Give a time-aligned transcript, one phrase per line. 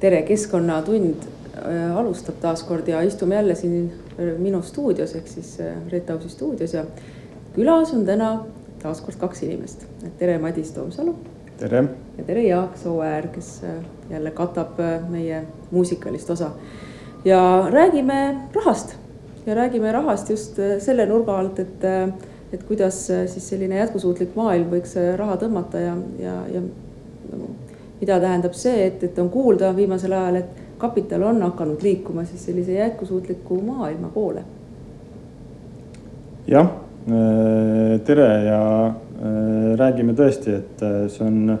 [0.00, 1.24] tere, Keskkonnatund
[1.56, 6.10] äh, alustab taas kord ja istume jälle siin äh, minu stuudios ehk siis äh, Reet
[6.10, 6.84] Ausi stuudios ja
[7.54, 8.30] külas on täna
[8.82, 9.86] taas kord kaks inimest.
[10.18, 11.16] tere, Madis Toomsalu.
[11.58, 11.84] tere.
[12.18, 13.62] ja tere, Jaak Sooäär, kes
[14.10, 14.78] jälle katab
[15.08, 16.50] meie muusikalist osa.
[17.24, 18.96] ja räägime rahast
[19.46, 21.84] ja räägime rahast just selle nurga alt, et,
[22.52, 26.62] et kuidas siis selline jätkusuutlik maailm võiks raha tõmmata ja, ja, ja
[28.00, 32.44] mida tähendab see, et, et on kuulda viimasel ajal, et kapital on hakanud liikuma siis
[32.46, 34.42] sellise jätkusuutliku maailma poole.
[36.48, 36.68] jah,
[37.10, 41.58] äh, tere ja äh, räägime tõesti, et äh, see on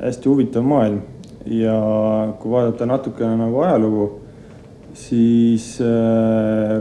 [0.00, 1.00] hästi huvitav maailm
[1.46, 1.76] ja
[2.40, 4.08] kui vaadata natukene nagu ajalugu,
[4.96, 5.76] siis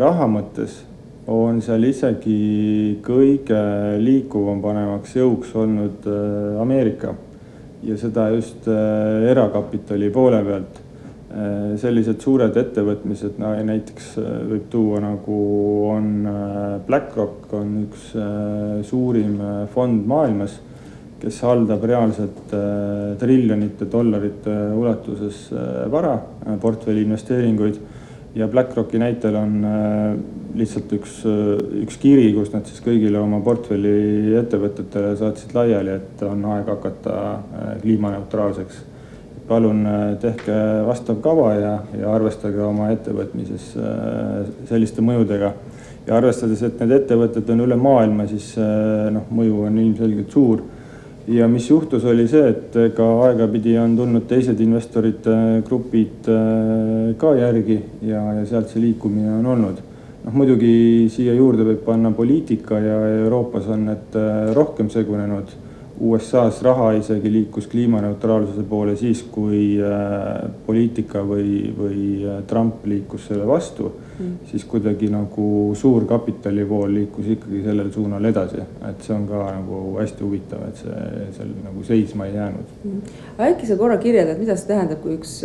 [0.02, 0.81] raha mõttes
[1.31, 3.62] on seal isegi kõige
[4.02, 6.08] liikuvam panemaks jõuks olnud
[6.62, 7.14] Ameerika
[7.86, 10.81] ja seda just äh, erakapitali poole pealt.
[11.36, 15.39] Äh, sellised suured ettevõtmised no, näiteks äh, võib tuua nagu
[15.91, 16.08] on
[16.88, 18.13] BlackRock on üks
[18.88, 19.36] suurim
[19.73, 20.58] fond maailmas,
[21.22, 22.52] kes haldab reaalselt
[23.19, 25.47] triljonite dollarite ulatuses
[25.89, 26.17] vara,
[26.61, 27.80] portfelli investeeringuid
[28.36, 29.56] ja BlackRocki näitel on
[30.56, 31.20] lihtsalt üks,
[31.84, 37.16] üks kiri, kus nad siis kõigile oma portfelli ettevõtetele saatsid laiali, et on aeg hakata
[37.16, 38.84] äh, kliimaneutraalseks.
[39.47, 40.53] palun äh, tehke
[40.88, 45.53] vastav kava ja, ja arvestage oma ettevõtmises äh, selliste mõjudega.
[46.08, 48.53] ja arvestades, et need ettevõtted on üle maailma, siis
[49.12, 50.62] noh, mõju on ilmselgelt suur
[51.28, 56.30] ja mis juhtus, oli see, et ega aegapidi on tulnud teised investorite grupid
[57.17, 59.81] ka järgi ja, ja sealt see liikumine on olnud
[60.26, 65.62] noh, muidugi siia juurde võib panna poliitika ja Euroopas on need äh, rohkem segunenud.
[65.95, 73.30] USA-s raha isegi liikus kliimaneutraalsuse poole siis, kui äh, poliitika või, või äh, Trump liikus
[73.30, 73.94] selle vastu.
[74.16, 79.41] Mm., siis kuidagi nagu suur kapitalivool liikus ikkagi sellel suunal edasi, et see on ka
[79.58, 82.78] nagu hästi huvitav, et see seal nagu seisma ei jäänud.
[82.84, 83.18] Mm..
[83.50, 85.41] äkki sa korra kirjeldad, mida see tähendab, kui üks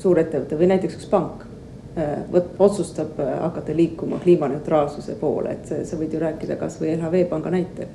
[0.00, 1.47] suurettevõte või näiteks üks pank
[2.32, 7.52] võt-, otsustab äh, hakata liikuma kliimaneutraalsuse poole, et sa võid ju rääkida kasvõi LHV panga
[7.54, 7.90] näitel.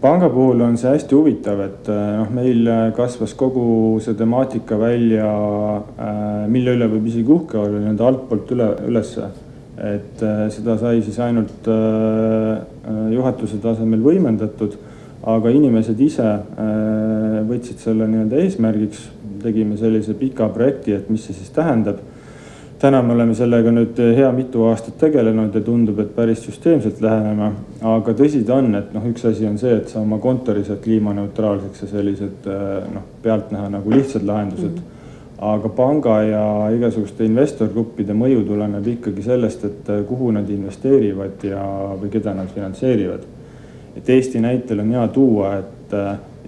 [0.00, 5.30] panga puhul on see hästi huvitav, et äh, noh, meil kasvas kogu see temaatika välja,
[6.48, 9.30] mille üle võib isegi uhke olla nii-öelda altpoolt üle, ülesse.
[9.74, 10.20] et
[10.54, 11.66] seda sai siis ainult
[13.10, 14.76] juhatuse tasemel võimendatud,
[15.26, 16.28] aga inimesed ise
[17.48, 19.08] võtsid selle nii-öelda eesmärgiks,
[19.42, 21.98] tegime sellise pika projekti, et mis see siis tähendab
[22.84, 27.46] täna me oleme sellega nüüd hea mitu aastat tegelenud ja tundub, et päris süsteemselt läheneme.
[27.80, 30.82] aga tõsi ta on, et noh, üks asi on see, et sa oma kontori saad
[30.84, 32.48] kliimaneutraalseks ja sellised
[32.92, 34.82] noh, pealtnäha nagu lihtsad lahendused mm.
[34.82, 35.46] -hmm.
[35.52, 36.42] aga panga ja
[36.76, 41.64] igasuguste investorgruppide mõju tuleneb ikkagi sellest, et kuhu nad investeerivad ja,
[42.02, 43.24] või keda nad finantseerivad.
[43.96, 45.96] et Eesti näitel on hea tuua, et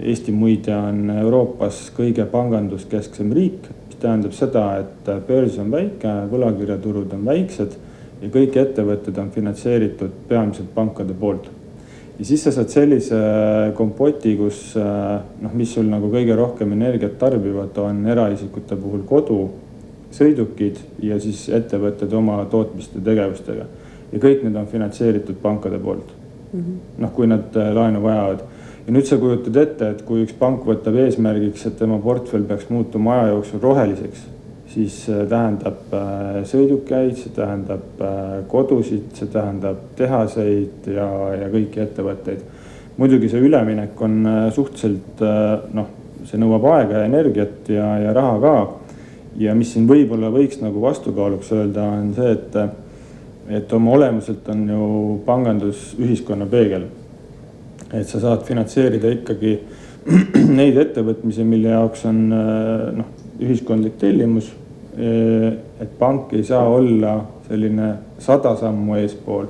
[0.03, 7.27] Eesti muide on Euroopas kõige panganduskesksem riik tähendab seda, et börs on väike, võlakirjaturud on
[7.27, 7.77] väiksed
[8.23, 11.51] ja kõik ettevõtted on finantseeritud peamiselt pankade poolt.
[12.19, 13.19] ja siis sa saad sellise
[13.77, 19.41] kompoti, kus noh, mis sul nagu kõige rohkem energiat tarbivad, on eraisikute puhul kodu,
[20.17, 23.67] sõidukid ja siis ettevõtted oma tootmiste tegevustega.
[24.13, 26.13] ja kõik need on finantseeritud pankade poolt
[26.53, 27.03] mm -hmm..
[27.03, 28.45] noh, kui nad laenu vajavad
[28.87, 32.69] ja nüüd sa kujutad ette, et kui üks pank võtab eesmärgiks, et tema portfell peaks
[32.71, 34.23] muutuma aja jooksul roheliseks,
[34.71, 34.99] siis
[35.31, 42.45] tähendab äh, sõidukeid, see tähendab äh, kodusid, see tähendab tehaseid ja, ja kõiki ettevõtteid.
[42.97, 45.23] muidugi see üleminek on äh, suhteliselt
[45.75, 45.91] noh,
[46.27, 48.57] see nõuab aega ja energiat ja, ja raha ka.
[49.43, 52.61] ja mis siin võib-olla võiks nagu vastukaaluks öelda, on see, et,
[53.59, 54.87] et oma olemuselt on ju
[55.27, 56.87] pangandus ühiskonna peegel
[57.95, 59.53] et sa saad finantseerida ikkagi
[60.59, 63.13] neid ettevõtmisi, mille jaoks on äh, noh,
[63.43, 64.53] ühiskondlik tellimus.
[64.97, 65.49] Äh,
[65.83, 67.93] et pank ei saa olla selline
[68.23, 69.49] sada sammu eespool,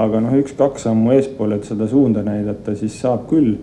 [0.00, 3.56] aga noh, üks-kaks sammu eespool, et seda suunda näidata, siis saab küll.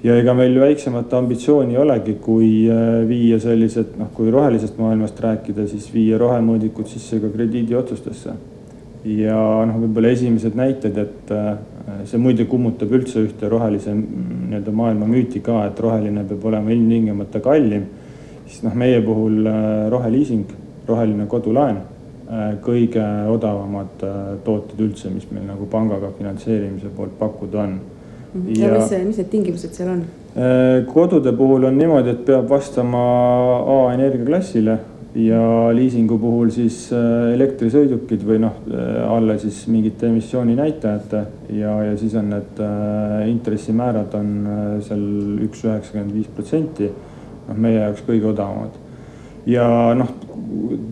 [0.00, 5.20] ja ega meil väiksemat ambitsiooni ei olegi, kui äh, viia sellised noh, kui rohelisest maailmast
[5.20, 8.36] rääkida, siis viia rohemõõdikud sisse ka krediidiotsustesse
[9.04, 9.36] ja
[9.68, 11.32] noh, võib-olla esimesed näited, et
[12.04, 16.72] see muide kummutab üldse ühte rohelise mm, nii-öelda maailma müüti ka, et roheline peab olema
[16.74, 17.86] ilmtingimata kallim.
[18.50, 20.46] siis noh, meie puhul äh, roheliising,
[20.88, 21.76] roheline kodulaen,
[22.26, 24.04] äh, kõige odavamad
[24.44, 27.76] tooted üldse, mis meil nagu pangaga finantseerimise poolt pakkuda on.
[28.34, 28.48] Mhm.
[28.56, 30.08] ja, ja mis mis need tingimused seal on?
[30.86, 33.00] kodude puhul on niimoodi, et peab vastama
[33.66, 34.76] A energiaklassile
[35.14, 35.42] ja
[35.74, 38.60] liisingu puhul siis elektrisõidukid või noh,
[39.10, 41.22] alla siis mingite emissiooninäitajate
[41.56, 42.60] ja, ja siis on need
[43.32, 44.30] intressimäärad on
[44.86, 45.02] seal
[45.48, 46.92] üks üheksakümmend viis protsenti.
[47.48, 48.78] noh, meie jaoks kõige odavamad
[49.48, 49.66] ja
[49.96, 50.10] noh,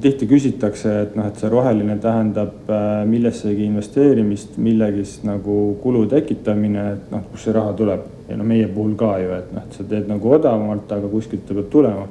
[0.03, 6.85] tihti küsitakse, et noh, et see roheline tähendab äh, millessegi investeerimist, millegist nagu kulu tekitamine,
[6.94, 8.06] et noh, kust see raha tuleb.
[8.29, 11.47] ja no meie puhul ka ju, et noh, et sa teed nagu odavamalt, aga kuskilt
[11.49, 12.06] ta peab tulema.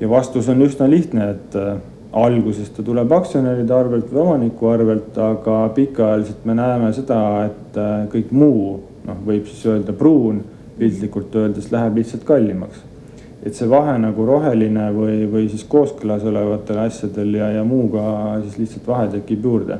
[0.00, 1.76] Ja vastus on üsna lihtne, et äh,
[2.16, 7.20] alguses ta tuleb aktsionäride arvelt või omaniku arvelt, aga pikaajaliselt me näeme seda,
[7.50, 10.42] et äh, kõik muu, noh, võib siis öelda pruun,
[10.76, 12.84] piltlikult öeldes läheb lihtsalt kallimaks
[13.46, 18.02] et see vahe nagu roheline või, või siis kooskõlas olevatel asjadel ja, ja muuga
[18.42, 19.78] siis lihtsalt vahe tekib juurde.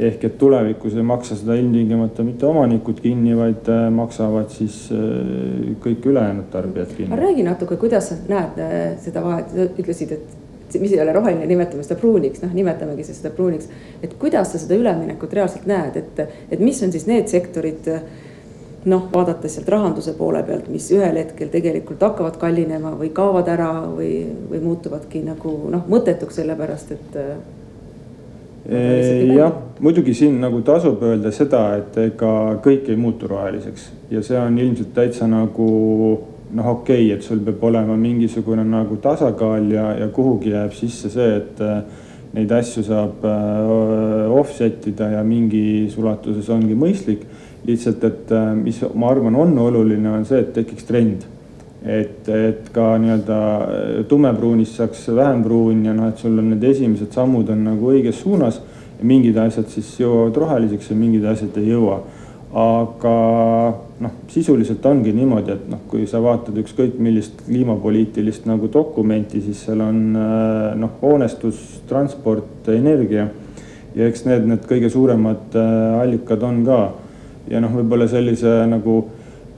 [0.00, 5.74] Ehk et tulevikus ei maksa seda ilmtingimata mitte omanikud kinni, vaid äh, maksavad siis äh,
[5.84, 7.18] kõik ülejäänud tarbijad kinni.
[7.20, 11.84] räägi natuke, kuidas sa näed äh, seda vahet, ütlesid, et mis ei ole roheline, nimetame
[11.84, 13.68] seda pruuniks, noh, nimetamegi siis seda pruuniks.
[14.02, 17.92] et kuidas sa seda üleminekut reaalselt näed, et, et mis on siis need sektorid
[18.88, 23.72] noh, vaadates sealt rahanduse poole pealt, mis ühel hetkel tegelikult hakkavad kallinema või kaovad ära
[23.84, 27.24] või, või muutuvadki nagu noh, mõttetuks, sellepärast et.
[28.68, 33.86] Äh, jah, muidugi siin nagu tasub öelda seda, et ega kõik ei muutu roheliseks.
[34.12, 35.70] Ja see on ilmselt täitsa nagu
[36.50, 41.08] noh, okei okay,, et sul peab olema mingisugune nagu tasakaal ja, ja kuhugi jääb sisse
[41.12, 41.80] see, et äh,
[42.36, 47.24] neid asju saab äh, offset ida ja mingis ulatuses ongi mõistlik.
[47.60, 51.26] Lihtsalt, et mis ma arvan, on oluline, on see, et tekiks trend.
[51.84, 56.64] Et, et ka nii-öelda äh, tumepruunist saaks vähem pruun ja noh, et sul on need
[56.68, 58.60] esimesed sammud on nagu õiges suunas.
[59.00, 62.02] ja mingid asjad siis jõuavad roheliseks ja mingid asjad ei jõua.
[62.50, 63.14] aga
[64.00, 69.62] noh, sisuliselt ongi niimoodi, et noh, kui sa vaatad ükskõik millist kliimapoliitilist nagu dokumenti, siis
[69.64, 73.28] seal on äh, noh, hoonestus, transport, energia
[73.94, 75.56] ja eks need, need kõige suuremad
[76.02, 76.82] allikad on ka
[77.50, 79.00] ja noh, võib-olla sellise nagu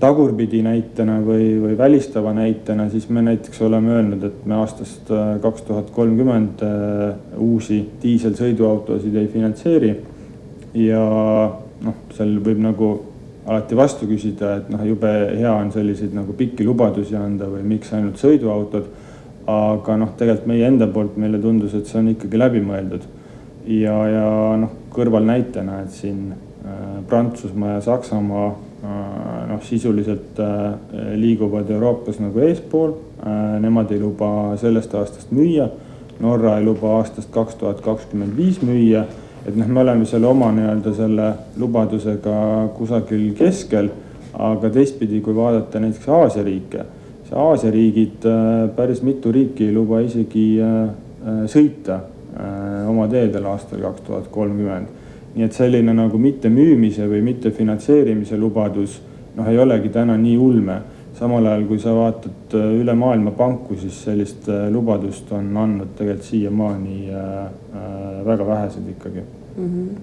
[0.02, 5.36] tagurpidi näitena või, või välistava näitena, siis me näiteks oleme öelnud, et me aastast äh,
[5.42, 9.94] kaks tuhat kolmkümmend äh, uusi diiselsõiduautosid ei finantseeri.
[10.74, 11.00] ja
[11.84, 12.92] noh, seal võib nagu
[13.46, 17.92] alati vastu küsida, et noh, jube hea on selliseid nagu pikki lubadusi anda või miks
[17.92, 18.86] ainult sõiduautod.
[19.46, 23.10] aga noh, tegelikult meie enda poolt meile tundus, et see on ikkagi läbimõeldud.
[23.66, 26.32] ja, ja noh, kõrvalnäitena, et siin
[26.64, 30.74] Äh, Prantsusmaa ja Saksamaa noh, sisuliselt äh,
[31.14, 32.92] liiguvad Euroopas nagu eespool.
[33.62, 35.68] Nemad ei luba sellest aastast müüa.
[36.22, 39.04] Norra ei luba aastast kaks tuhat kakskümmend viis müüa.
[39.46, 43.90] et noh, me oleme seal oma nii-öelda selle lubadusega kusagil keskel.
[44.32, 46.84] aga teistpidi, kui vaadata näiteks Aasia riike,
[47.22, 48.24] siis Aasia riigid,
[48.76, 50.56] päris mitu riiki ei luba isegi
[51.52, 51.98] sõita
[52.88, 55.01] oma teedel aastal kaks tuhat kolmkümmend
[55.34, 58.98] nii et selline nagu mittemüümise või mittefinantseerimise lubadus
[59.36, 60.80] noh, ei olegi täna nii ulme.
[61.12, 65.92] samal ajal, kui sa vaatad äh, üle maailma panku, siis sellist äh, lubadust on andnud
[65.98, 69.68] tegelikult siiamaani äh, väga vähesed ikkagi mm.
[69.68, 70.00] -hmm.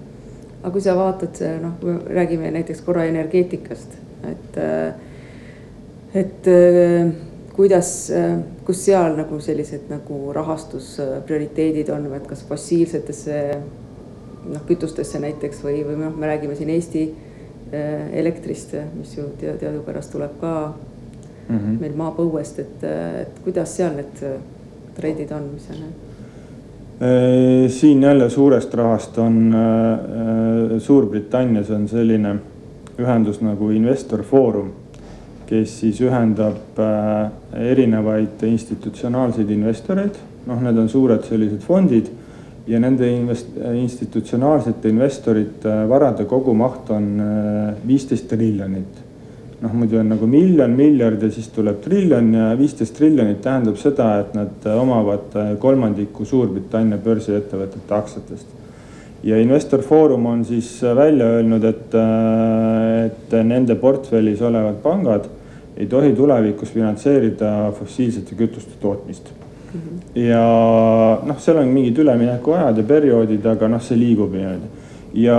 [0.62, 3.98] aga kui sa vaatad, noh, räägime näiteks korra energeetikast,
[4.30, 4.56] et,
[6.14, 6.48] et
[7.52, 8.12] kuidas,
[8.64, 13.42] kus seal nagu sellised nagu rahastusprioriteedid on, et kas fossiilsetesse
[14.48, 19.56] noh, kütustesse näiteks või, või noh, me räägime siin Eesti äh, elektrist, mis ju tea,
[19.60, 20.52] teadupärast tuleb ka
[21.48, 21.80] mm -hmm.
[21.80, 22.84] meil maapõuest, et,
[23.22, 24.22] et kuidas seal need
[24.96, 26.06] trendid on, mis näed?
[27.00, 32.36] Äh, siin jälle suurest rahast on äh, Suurbritannias on selline
[32.98, 34.70] ühendus nagu Investor Forum,
[35.46, 36.78] kes siis ühendab
[37.56, 42.10] erinevaid institutsionaalseid investoreid, noh, need on suured sellised fondid
[42.70, 49.06] ja nende invest-, institutsionaalsete investorite varade kogumaht on äh, viisteist triljonit.
[49.60, 54.14] noh, muidu on nagu miljon, miljard ja siis tuleb triljon ja viisteist triljonit tähendab seda,
[54.22, 58.56] et nad omavad äh, kolmandiku Suurbritannia börsiettevõtete aktsiatest.
[59.24, 65.28] ja Investor Forum on siis välja öelnud, et, äh, et nende portfellis olevad pangad
[65.76, 69.30] ei tohi tulevikus finantseerida fossiilsete kütuste tootmist
[70.14, 70.44] ja
[71.26, 74.70] noh, seal on mingid üleminekuajad ja perioodid, aga noh, see liigub niimoodi.
[75.22, 75.36] ja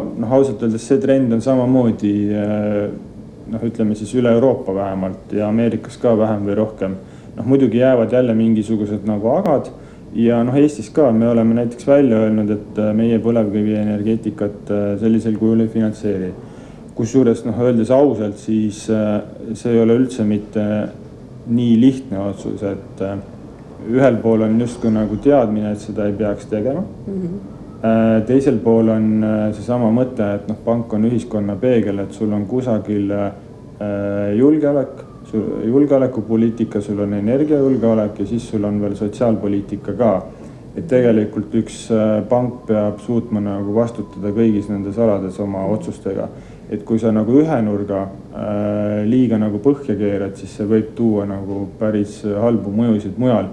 [0.00, 2.88] noh, ausalt öeldes see trend on samamoodi eh,
[3.50, 6.98] noh, ütleme siis üle Euroopa vähemalt ja Ameerikas ka vähem või rohkem.
[7.36, 9.70] noh, muidugi jäävad jälle mingisugused nagu agad
[10.14, 15.38] ja noh, Eestis ka me oleme näiteks välja öelnud, et eh, meie põlevkivienergeetikat eh, sellisel
[15.38, 16.32] kujul ei finantseeri.
[16.94, 20.64] kusjuures noh, öeldes ausalt, siis see ei ole üldse mitte
[21.48, 23.00] nii lihtne otsus, et
[23.88, 27.20] ühel pool on justkui nagu teadmine, et seda ei peaks tegema mm.
[27.22, 28.24] -hmm.
[28.26, 33.12] teisel pool on seesama mõte, et noh, pank on ühiskonna peegel, et sul on kusagil
[34.36, 35.04] julgeolek,
[35.64, 40.12] julgeolekupoliitika, sul on energiajulgeolek ja siis sul on veel sotsiaalpoliitika ka
[40.76, 41.88] et tegelikult üks
[42.28, 46.28] pank peab suutma nagu vastutada kõigis nendes alades oma otsustega
[46.70, 51.26] et kui sa nagu ühe nurga äh, liiga nagu põhja keerad, siis see võib tuua
[51.26, 53.50] nagu päris halbu mõjusid mujal.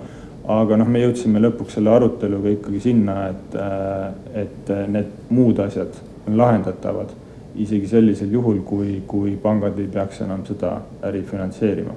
[0.48, 5.96] Aga noh, me jõudsime lõpuks selle aruteluga ikkagi sinna, et, äh, et need muud asjad
[6.27, 7.12] on lahendatavad
[7.58, 10.77] isegi sellisel juhul, kui, kui pangad ei peaks enam seda
[11.08, 11.96] äri finantseerima.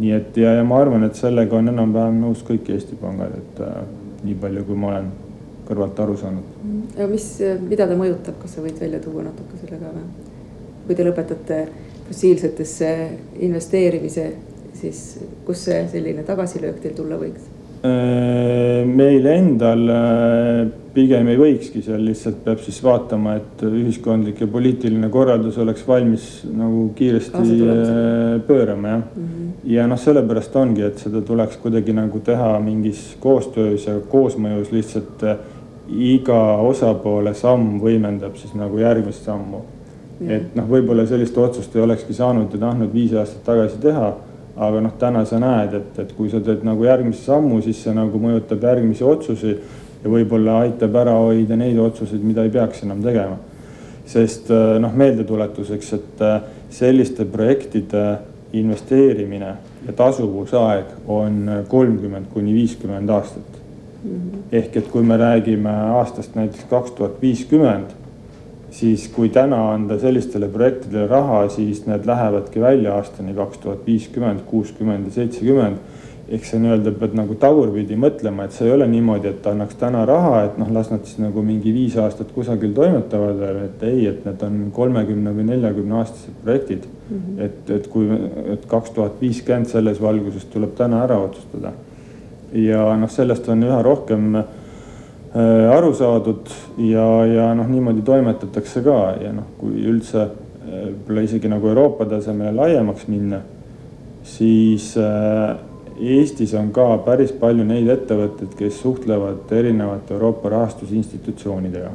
[0.00, 3.60] nii et ja, ja ma arvan, et sellega on enam-vähem nõus kõik Eesti pangad, et
[3.66, 3.82] äh,
[4.22, 5.10] nii palju, kui ma olen
[5.68, 6.58] kõrvalt aru saanud.
[6.94, 7.26] aga mis,
[7.66, 10.06] mida ta mõjutab, kas sa võid välja tuua natuke selle ka või?
[10.86, 11.60] kui te lõpetate
[12.08, 12.90] fossiilsetesse
[13.46, 14.26] investeerimise,
[14.78, 15.02] siis
[15.46, 17.49] kus see selline tagasilöök teil tulla võiks?
[17.82, 24.48] Äh, meil endal äh, pigem ei võikski, seal lihtsalt peab siis vaatama, et ühiskondlik ja
[24.52, 29.24] poliitiline korraldus oleks valmis nagu kiiresti äh, pöörama jah mm.
[29.24, 29.48] -hmm.
[29.72, 35.24] ja noh, sellepärast ongi, et seda tuleks kuidagi nagu teha mingis koostöös ja koosmõjus lihtsalt
[35.88, 39.64] iga osapoole samm võimendab siis nagu järgmist sammu
[40.28, 44.12] et noh, võib-olla sellist otsust ei olekski saanud ja tahtnud viis aastat tagasi teha.
[44.60, 47.94] Aga noh, täna sa näed, et, et kui sa teed nagu järgmise sammu, siis see
[47.96, 49.62] nagu mõjutab järgmisi otsuseid.
[50.00, 53.36] ja võib-olla aitab ära hoida neid otsuseid, mida ei peaks enam tegema.
[54.06, 56.40] sest äh, noh, meeldetuletuseks, et äh,
[56.70, 58.18] selliste projektide
[58.52, 59.54] investeerimine
[59.86, 63.60] ja tasuvusaeg on kolmkümmend kuni viiskümmend aastat.
[64.04, 64.42] -hmm.
[64.52, 67.99] ehk et kui me räägime aastast näiteks kaks tuhat viiskümmend
[68.70, 74.44] siis kui täna anda sellistele projektidele raha, siis need lähevadki välja aastani kaks tuhat viiskümmend,
[74.46, 75.88] kuuskümmend ja seitsekümmend.
[76.30, 80.04] ehk sa nii-öelda pead nagu tagurpidi mõtlema, et see ei ole niimoodi, et annaks täna
[80.06, 84.20] raha, et noh, las nad siis nagu mingi viis aastat kusagil toimetavad, et ei, et
[84.28, 87.16] need on kolmekümne või neljakümne aastased projektid mm.
[87.16, 87.42] -hmm.
[87.48, 88.06] et, et kui,
[88.54, 91.72] et kaks tuhat viiskümmend selles valguses tuleb täna ära otsustada.
[92.52, 94.59] ja noh, sellest on üha rohkem Äh,
[95.34, 96.50] aru saadud
[96.82, 100.30] ja, ja noh, niimoodi toimetatakse ka ja noh, kui üldse äh,
[100.90, 103.38] võib-olla isegi nagu Euroopa tasemele laiemaks minna,
[104.26, 105.52] siis äh,
[106.00, 111.90] Eestis on ka päris palju neid ettevõtteid, kes suhtlevad erinevate Euroopa rahastusinstitutsioonidega.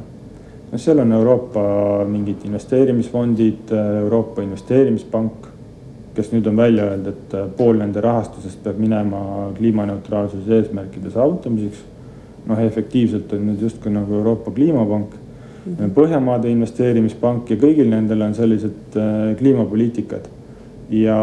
[0.70, 1.64] no seal on Euroopa
[2.08, 3.72] mingid investeerimisfondid,
[4.04, 5.50] Euroopa Investeerimispank,
[6.14, 11.84] kes nüüd on välja öelnud, et pool nende rahastusest peab minema kliimaneutraalsuse eesmärkide saavutamiseks
[12.46, 15.92] noh, efektiivselt on nüüd justkui nagu Euroopa Kliimapank mm, -hmm.
[15.94, 20.32] Põhjamaade Investeerimispank ja kõigil nendel on sellised äh, kliimapoliitikad.
[20.90, 21.18] ja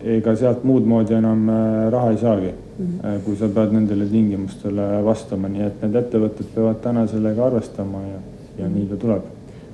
[0.00, 3.20] ega sealt muud moodi enam äh, raha ei saagi mm, -hmm.
[3.24, 8.20] kui sa pead nendele tingimustele vastama, nii et need ettevõtted peavad täna sellega arvestama ja,
[8.58, 9.22] ja nii ta tuleb.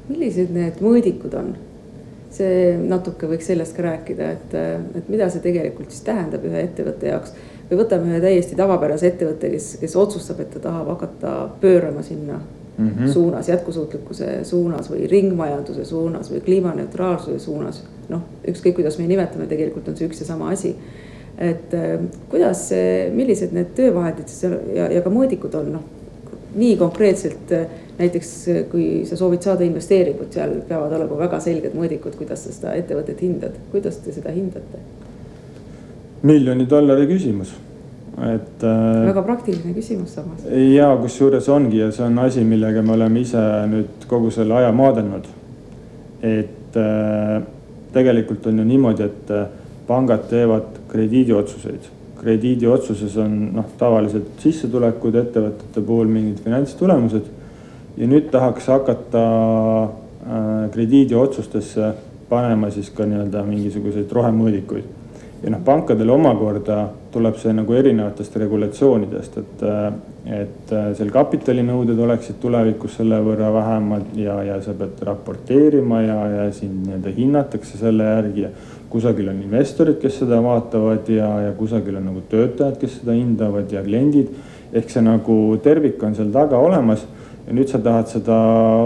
[0.09, 1.55] millised need mõõdikud on?
[2.31, 4.55] see natuke võiks sellest ka rääkida, et,
[4.95, 7.33] et mida see tegelikult siis tähendab ühe ettevõtte jaoks
[7.71, 12.41] või võtame ühe täiesti tavapärase ettevõtte, kes, kes otsustab, et ta tahab hakata pöörama sinna
[12.41, 13.13] mm -hmm.
[13.13, 17.85] suunas, jätkusuutlikkuse suunas või ringmajanduse suunas või kliimaneutraalsuse suunas.
[18.09, 20.77] noh, ükskõik kuidas me nimetame, tegelikult on see üks ja sama asi.
[21.39, 22.71] et äh, kuidas
[23.13, 25.83] millised need töövahendid siis ja, ja ka mõõdikud on, noh
[26.55, 27.67] nii konkreetselt äh,
[27.99, 28.31] näiteks
[28.71, 33.21] kui sa soovid saada investeeringut, seal peavad olema väga selged mõõdikud, kuidas sa seda ettevõtet
[33.23, 34.81] hindad, kuidas te seda hindate?
[36.23, 37.53] Miljoni dollari küsimus,
[38.21, 38.65] et.
[38.65, 40.45] Äh, väga praktiline küsimus samas.
[40.75, 44.73] ja kusjuures ongi ja see on asi, millega me oleme ise nüüd kogu selle aja
[44.73, 45.31] maadelnud.
[46.23, 47.41] et äh,
[47.93, 49.47] tegelikult on ju niimoodi, et äh,
[49.87, 51.89] pangad teevad krediidiotsuseid.
[52.21, 57.33] krediidiotsuses on noh, tavaliselt sissetulekud ettevõtete puhul mingid finantstulemused.
[57.97, 59.25] ja nüüd tahaks hakata
[60.71, 61.95] krediidiotsustesse
[62.29, 65.00] panema siis ka nii-öelda mingisuguseid rohemõõdikuid
[65.43, 66.83] ja noh, pankadel omakorda
[67.13, 69.63] tuleb see nagu erinevatest regulatsioonidest, et,
[70.37, 76.45] et seal kapitalinõuded oleksid tulevikus selle võrra vähemad ja, ja sa pead raporteerima ja, ja
[76.55, 78.51] sind nii-öelda hinnatakse selle järgi ja
[78.91, 83.73] kusagil on investorid, kes seda vaatavad ja, ja kusagil on nagu töötajad, kes seda hindavad
[83.73, 84.35] ja kliendid.
[84.73, 87.07] ehk see nagu tervik on seal taga olemas
[87.47, 88.37] ja nüüd sa tahad seda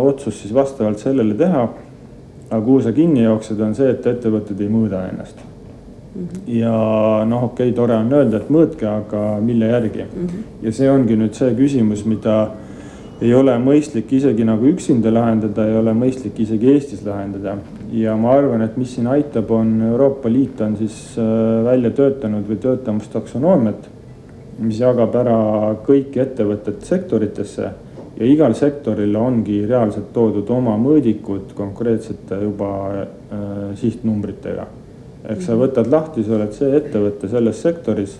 [0.06, 1.66] otsust siis vastavalt sellele teha.
[2.50, 5.53] aga kuhu sa kinni jooksed, on see, et ettevõtted ei mõõda ennast
[6.14, 6.58] Mm -hmm.
[6.58, 10.26] ja noh, okei okay,, tore on öelda, et mõõtke, aga mille järgi mm.
[10.26, 10.44] -hmm.
[10.62, 12.36] ja see ongi nüüd see küsimus, mida
[13.22, 17.56] ei ole mõistlik isegi nagu üksinda lahendada, ei ole mõistlik isegi Eestis lahendada.
[17.92, 22.48] ja ma arvan, et mis siin aitab, on Euroopa Liit on siis äh, välja töötanud
[22.48, 23.90] või töötamas taksonoomiat.
[24.58, 25.38] mis jagab ära
[25.86, 27.70] kõik ettevõtted sektoritesse
[28.18, 32.70] ja igal sektoril ongi reaalselt toodud oma mõõdikud konkreetsete juba
[33.02, 33.08] äh,
[33.74, 34.66] sihtnumbritega.
[35.24, 38.18] Ehk sa võtad lahti, sa oled see ettevõte selles sektoris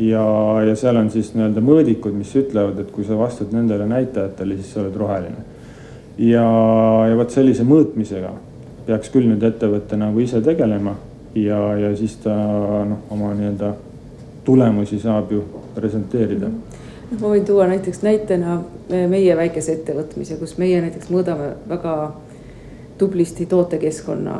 [0.00, 0.24] ja,
[0.64, 4.72] ja seal on siis nii-öelda mõõdikud, mis ütlevad, et kui sa vastad nendele näitajatele, siis
[4.72, 5.44] sa oled roheline.
[6.18, 6.46] ja,
[7.10, 8.32] ja vot sellise mõõtmisega
[8.86, 10.96] peaks küll nüüd ettevõte nagu ise tegelema
[11.36, 12.34] ja, ja siis ta
[12.88, 13.74] noh, oma nii-öelda
[14.44, 15.44] tulemusi saab ju
[15.76, 16.48] presenteerida
[17.16, 21.94] ma võin tuua näiteks näitena meie väikese ettevõtmise, kus meie näiteks mõõdame väga
[22.98, 24.38] tublisti tootekeskkonna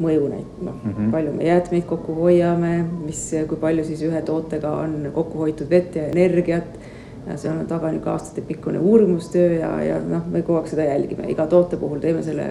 [0.00, 1.10] mõju näit-, noh mm -hmm.
[1.10, 2.72] palju me jäätmeid kokku hoiame,
[3.04, 6.78] mis, kui palju siis ühe tootega on kokku hoitud vett ja energiat.
[7.26, 11.30] ja seal on taga nihuke aastatepikkune uurimustöö ja, ja noh, me kogu aeg seda jälgime,
[11.30, 12.46] iga toote puhul teeme selle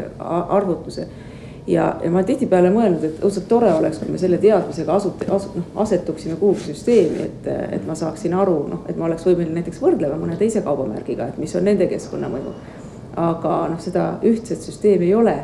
[0.49, 1.07] arvutuse
[1.67, 5.53] ja, ja ma tihtipeale mõelnud, et õudselt tore oleks, kui me selle teadmisega asut-, asu-,
[5.57, 9.81] noh asetuksime kuhugi süsteemi, et, et ma saaksin aru, noh, et ma oleks võimeline näiteks
[9.83, 12.55] võrdlema mõne teise kaubamärgiga, et mis on nende keskkonnamõju.
[13.19, 15.35] Aga noh, seda ühtset süsteemi ei ole.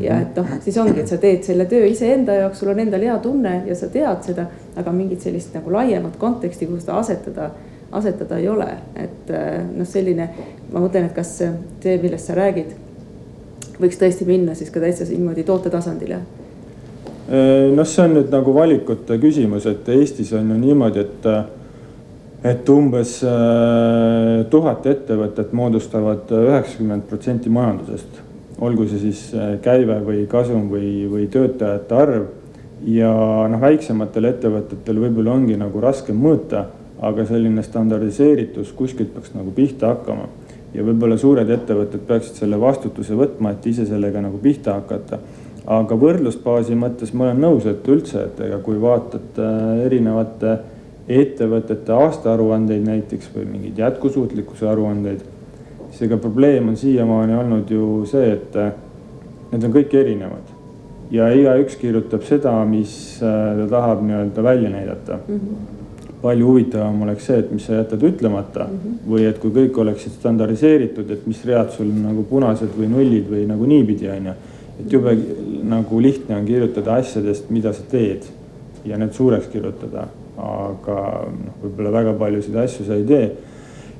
[0.00, 3.04] Ja et noh, siis ongi, et sa teed selle töö iseenda jaoks, sul on endal
[3.06, 7.50] hea tunne ja sa tead seda, aga mingit sellist nagu laiemat konteksti, kuhu seda asetada,
[7.94, 8.66] asetada ei ole,
[8.98, 9.30] et
[9.70, 10.26] noh, selline,
[10.72, 12.74] ma mõtlen, et kas see, millest sa räägid
[13.80, 16.20] võiks tõesti minna siis ka täitsa niimoodi toote tasandile?
[17.24, 21.28] noh, see on nüüd nagu valikute küsimus, et Eestis on ju niimoodi, et,
[22.44, 28.20] et umbes äh, tuhat ettevõtet moodustavad üheksakümmend protsenti majandusest.
[28.60, 32.26] olgu see siis äh, käive või kasum või, või töötajate arv.
[32.84, 33.12] ja
[33.48, 36.66] noh, väiksematel ettevõtetel võib-olla ongi nagu raskem mõõta,
[37.00, 40.28] aga selline standardiseeritus kuskilt peaks nagu pihta hakkama
[40.74, 45.18] ja võib-olla suured ettevõtted peaksid selle vastutuse võtma, et ise sellega nagu pihta hakata.
[45.64, 50.58] aga võrdlusbaasi mõttes ma olen nõus, et üldse, et ega kui vaatad äh, erinevate
[51.08, 55.20] ettevõtete aastaaruandeid näiteks või mingeid jätkusuutlikkuse aruandeid,
[55.90, 58.72] siis ega probleem on siiamaani olnud ju see, et äh,
[59.52, 60.52] need on kõik erinevad
[61.12, 65.40] ja igaüks kirjutab seda, mis äh, ta tahab nii-öelda välja näidata mm.
[65.40, 65.72] -hmm
[66.24, 68.96] palju huvitavam oleks see, et mis sa jätad ütlemata mm -hmm.
[69.12, 73.44] või et kui kõik oleksid standardiseeritud, et mis read sul nagu punased või nullid või
[73.50, 74.34] nagu niipidi on ju.
[74.80, 75.16] et jube
[75.62, 78.24] nagu lihtne on kirjutada asjadest, mida sa teed
[78.84, 80.06] ja need suureks kirjutada,
[80.40, 80.98] aga
[81.30, 83.30] noh, võib-olla väga paljusid asju sa ei tee.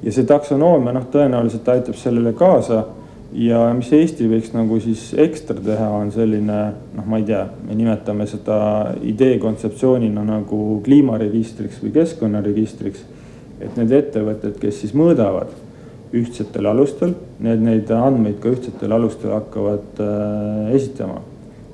[0.03, 2.83] ja see taksonoomia noh, tõenäoliselt aitab sellele kaasa
[3.35, 6.59] ja mis Eesti võiks nagu siis ekstra teha, on selline
[6.95, 8.57] noh, ma ei tea, me nimetame seda
[9.03, 13.05] idee kontseptsioonina nagu kliimaregistriks või keskkonnaregistriks.
[13.61, 15.53] et need ettevõtted, kes siis mõõdavad
[16.15, 21.23] ühtsetel alustel, need neid andmeid ka ühtsetel alustel hakkavad äh, esitama.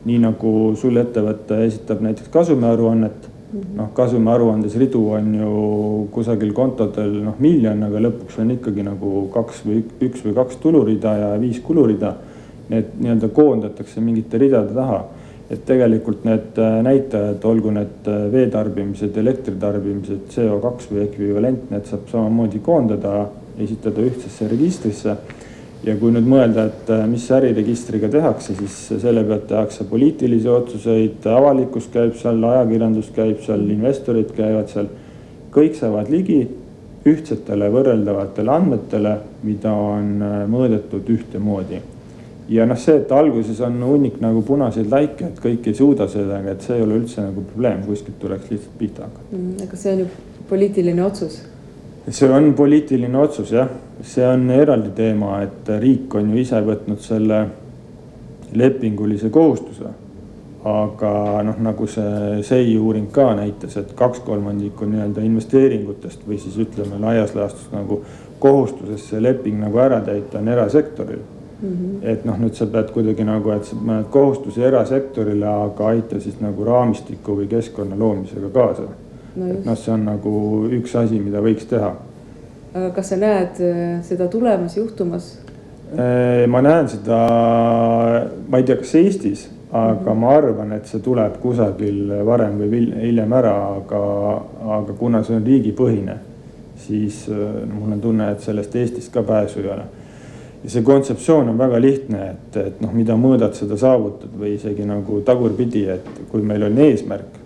[0.05, 5.53] nii nagu sul ettevõte esitab näiteks kasumiaruannet noh, kasumiaruandes ridu on ju
[6.15, 11.15] kusagil kontodel noh, miljon, aga lõpuks on ikkagi nagu kaks või üks või kaks tulurida
[11.19, 12.15] ja viis kulurida.
[12.71, 15.03] Need nii-öelda koondatakse mingite ridade taha.
[15.51, 22.05] et tegelikult need äh, näitajad, olgu need äh, veetarbimised, elektritarbimised, CO2 või ekvivalent, need saab
[22.07, 23.25] samamoodi koondada,
[23.59, 25.17] esitada ühtsesse registrisse
[25.87, 31.25] ja kui nüüd mõelda, et äh, mis äriregistriga tehakse, siis selle pealt tehakse poliitilisi otsuseid,
[31.33, 34.91] avalikkus käib seal, ajakirjandus käib seal, investorid käivad seal.
[35.51, 36.43] kõik saavad ligi
[37.09, 41.81] ühtsetele võrreldavatele andmetele, mida on äh, mõõdetud ühtemoodi.
[42.49, 46.53] ja noh, see, et alguses on hunnik nagu punaseid laike, et kõik ei suuda sellega,
[46.53, 49.57] et see ei ole üldse nagu probleem, kuskilt tuleks lihtsalt pihta hakata mm,.
[49.65, 50.11] aga see on ju
[50.51, 51.41] poliitiline otsus
[52.09, 53.69] see on poliitiline otsus jah,
[54.03, 57.41] see on eraldi teema, et riik on ju ise võtnud selle
[58.57, 59.97] lepingulise kohustuse.
[60.61, 61.11] aga
[61.41, 66.99] noh, nagu see SEI uuring ka näitas, et kaks kolmandikku nii-öelda investeeringutest või siis ütleme
[67.01, 68.03] laias laastus nagu
[68.39, 71.23] kohustusest see leping nagu ära täita on erasektoril
[71.63, 72.09] Mm -hmm.
[72.09, 76.41] et noh, nüüd sa pead kuidagi nagu, et sa paned kohustusi erasektorile, aga aita siis
[76.41, 78.83] nagu raamistiku või keskkonna loomisega kaasa
[79.37, 79.51] no.
[79.51, 80.33] et noh, see on nagu
[80.79, 81.93] üks asi, mida võiks teha.
[82.95, 85.33] kas sa näed äh, seda tulemas, juhtumas?
[85.91, 87.21] Äh, ma näen seda,
[88.49, 90.21] ma ei tea, kas Eestis, aga mm -hmm.
[90.21, 94.03] ma arvan, et see tuleb kusagil varem või hiljem ära, aga,
[94.81, 96.19] aga kuna see on riigipõhine,
[96.87, 99.89] siis äh, mul on tunne, et sellest Eestis ka pääsu ei ole
[100.65, 104.85] ja see kontseptsioon on väga lihtne, et, et noh, mida mõõdad, seda saavutad või isegi
[104.85, 107.40] nagu tagurpidi, et kui meil on eesmärk,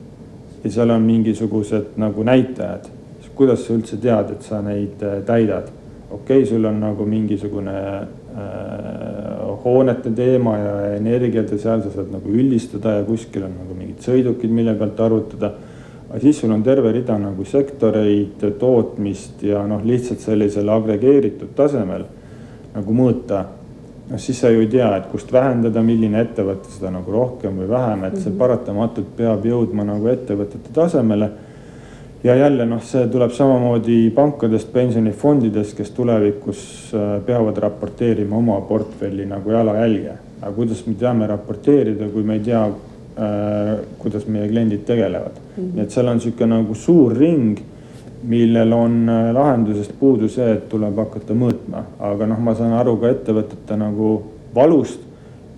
[0.64, 2.88] ja seal on mingisugused nagu näitajad,
[3.34, 5.72] kuidas sa üldse tead, et sa neid äh, täidad?
[6.14, 12.12] okei okay,, sul on nagu mingisugune äh, hoonete teema ja energiat ja seal sa saad
[12.12, 15.52] nagu üldistada ja kuskil on nagu mingid sõidukid, mille pealt arvutada.
[16.10, 22.04] aga siis sul on terve rida nagu sektoreid, tootmist ja noh, lihtsalt sellisel agregeeritud tasemel
[22.74, 23.44] nagu mõõta.
[24.10, 27.68] Noh, siis sa ju ei tea, et kust vähendada, milline ettevõte seda nagu rohkem või
[27.70, 28.38] vähem, et see mhm.
[28.38, 31.30] paratamatult peab jõudma nagu ettevõtete tasemele
[32.24, 36.62] ja jälle noh, see tuleb samamoodi pankadest, pensionifondidest, kes tulevikus
[36.96, 40.18] äh, peavad raporteerima oma portfelli nagu jalajälge.
[40.40, 45.62] aga kuidas me teame raporteerida, kui me ei tea äh,, kuidas meie kliendid tegelevad mm.
[45.62, 45.74] -hmm.
[45.74, 47.58] nii et seal on sihuke nagu suur ring,
[48.28, 52.96] millel on äh, lahendusest puudu see, et tuleb hakata mõõtma, aga noh, ma saan aru
[53.02, 54.14] ka ettevõtete nagu
[54.54, 55.02] valust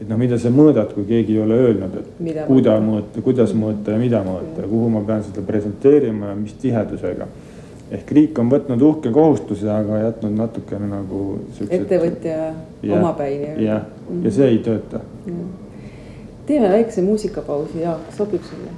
[0.01, 3.53] et noh, mida sa mõõdad, kui keegi ei ole öelnud, et mida kuida mõõta, kuidas
[3.57, 7.29] mõõta ja mida mõõta ja kuhu ma pean seda presenteerima ja mis tihedusega.
[7.97, 11.39] ehk riik on võtnud uhke kohustuse, aga jätnud natukene nagu.
[11.71, 12.53] ettevõtja
[12.99, 13.63] omapäi nii-öelda.
[13.63, 13.87] jah,
[14.23, 15.01] ja see ei tööta.
[16.47, 18.75] teeme väikse muusikapausi, Jaak, sobib sulle?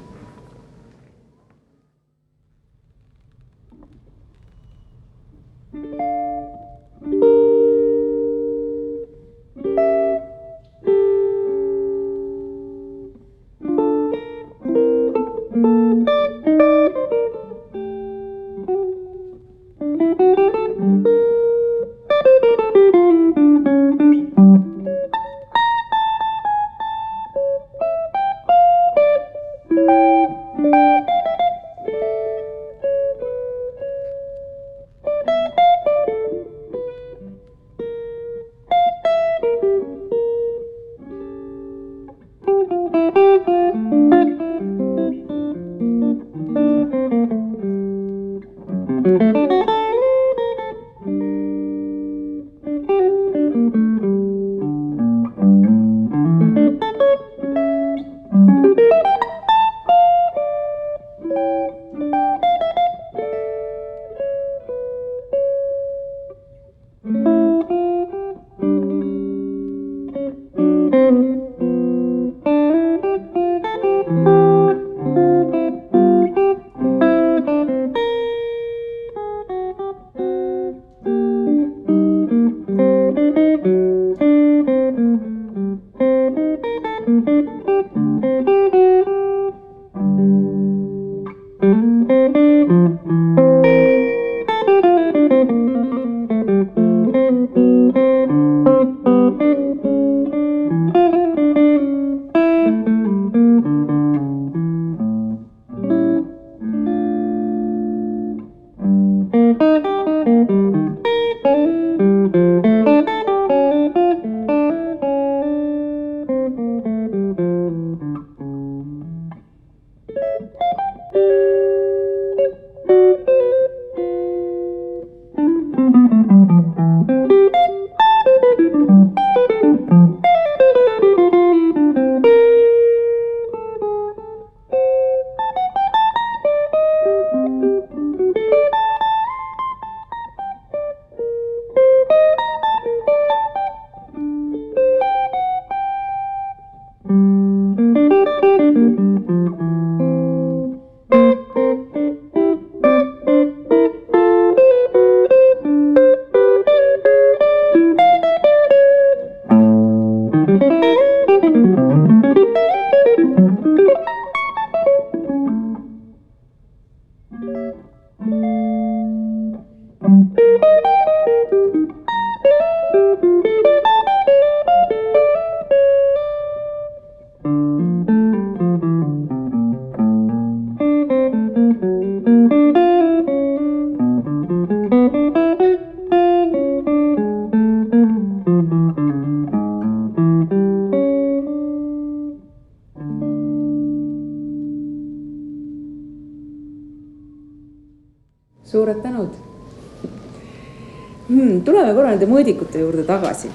[203.09, 203.51] Tagasi.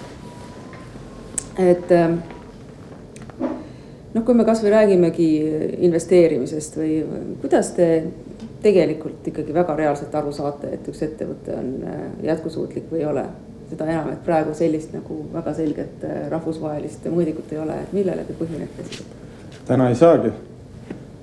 [1.61, 2.17] et ähm,
[4.13, 5.29] noh, kui me kasvõi räägimegi
[5.85, 7.01] investeerimisest või
[7.41, 7.89] kuidas te
[8.63, 13.25] tegelikult ikkagi väga reaalselt aru saate, et üks ettevõte on äh, jätkusuutlik või ei ole.
[13.73, 18.25] seda enam, et praegu sellist nagu väga selget äh, rahvusvahelist mõõdikut ei ole, et millele
[18.27, 19.05] te põhinete siis?
[19.67, 20.33] täna ei saagi.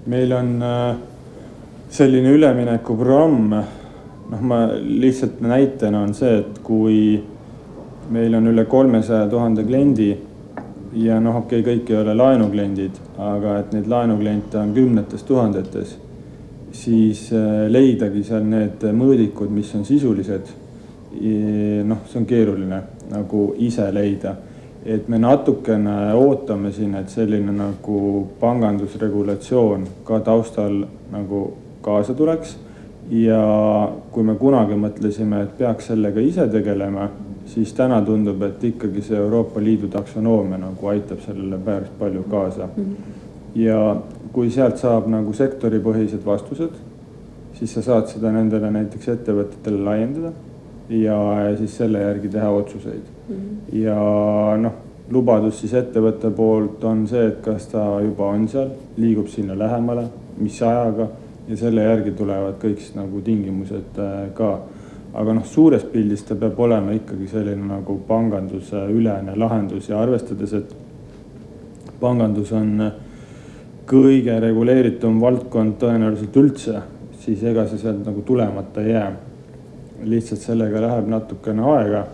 [0.06, 0.96] meil on äh,
[1.90, 3.52] selline üleminekuprogramm
[4.30, 6.98] noh, ma lihtsalt näitena on see, et kui
[8.10, 10.10] meil on üle kolmesaja tuhande kliendi
[10.98, 15.98] ja noh, okei okay,, kõik ei ole laenukliendid, aga et neid laenukliente on kümnetes tuhandetes.
[16.72, 17.30] siis
[17.68, 20.52] leidagi seal need mõõdikud, mis on sisulised.
[21.84, 24.36] noh, see on keeruline nagu ise leida
[24.84, 31.44] et me natukene ootame siin, et selline nagu pangandusregulatsioon ka taustal nagu
[31.84, 32.56] kaasa tuleks.
[33.10, 33.40] ja
[34.12, 37.08] kui me kunagi mõtlesime, et peaks sellega ise tegelema,
[37.50, 42.68] siis täna tundub, et ikkagi see Euroopa Liidu taksonoomia nagu aitab sellele päris palju kaasa
[42.76, 42.84] mm.
[42.84, 43.64] -hmm.
[43.64, 43.96] ja
[44.32, 46.76] kui sealt saab nagu sektoripõhised vastused,
[47.54, 50.32] siis sa saad seda nendele näiteks ettevõtetele laiendada
[50.88, 51.16] ja
[51.58, 53.34] siis selle järgi teha otsuseid mm.
[53.34, 53.82] -hmm.
[53.82, 53.96] ja
[54.56, 54.72] noh,
[55.10, 60.06] lubadus siis ettevõtte poolt on see, et kas ta juba on seal, liigub sinna lähemale,
[60.38, 61.08] mis ajaga
[61.48, 64.58] ja selle järgi tulevad kõik siis nagu tingimused äh, ka.
[65.14, 70.52] Aga noh, suures pildis ta peab olema ikkagi selline nagu panganduse ülene lahendus ja arvestades,
[70.54, 70.74] et
[72.00, 72.90] pangandus on
[73.90, 76.82] kõige reguleeritum valdkond tõenäoliselt üldse,
[77.20, 79.10] siis ega see sealt nagu tulemata ei jää
[80.10, 82.04] lihtsalt sellega läheb natukene aega,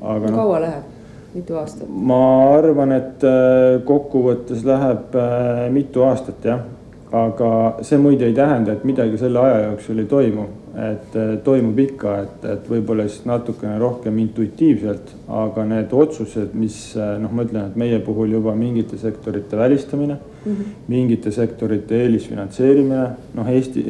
[0.00, 0.38] aga noh.
[0.40, 0.86] kaua läheb?
[1.34, 1.88] mitu aastat?
[1.88, 2.22] ma
[2.56, 6.64] arvan, et äh, kokkuvõttes läheb äh, mitu aastat jah,
[7.12, 7.50] aga
[7.86, 10.48] see muide ei tähenda, et midagi selle aja jooksul ei toimu,
[10.88, 16.78] et äh, toimub ikka, et, et võib-olla siis natukene rohkem intuitiivselt, aga need otsused, mis
[16.96, 20.76] noh, ma ütlen, et meie puhul juba mingite sektorite välistamine mm, -hmm.
[20.88, 23.84] mingite sektorite eelisfinantseerimine, noh, Eesti,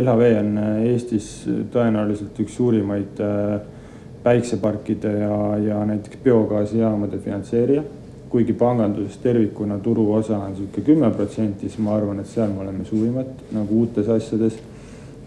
[0.00, 1.28] LHV on Eestis
[1.72, 3.60] tõenäoliselt üks suurimaid äh,
[4.22, 7.82] päikseparkide ja, ja näiteks biogaasijaamade finantseerija.
[8.30, 12.84] kuigi panganduses tervikuna turuosa on sihuke kümme protsenti, siis ma arvan, et seal me oleme
[12.84, 14.58] suurimad nagu uutes asjades.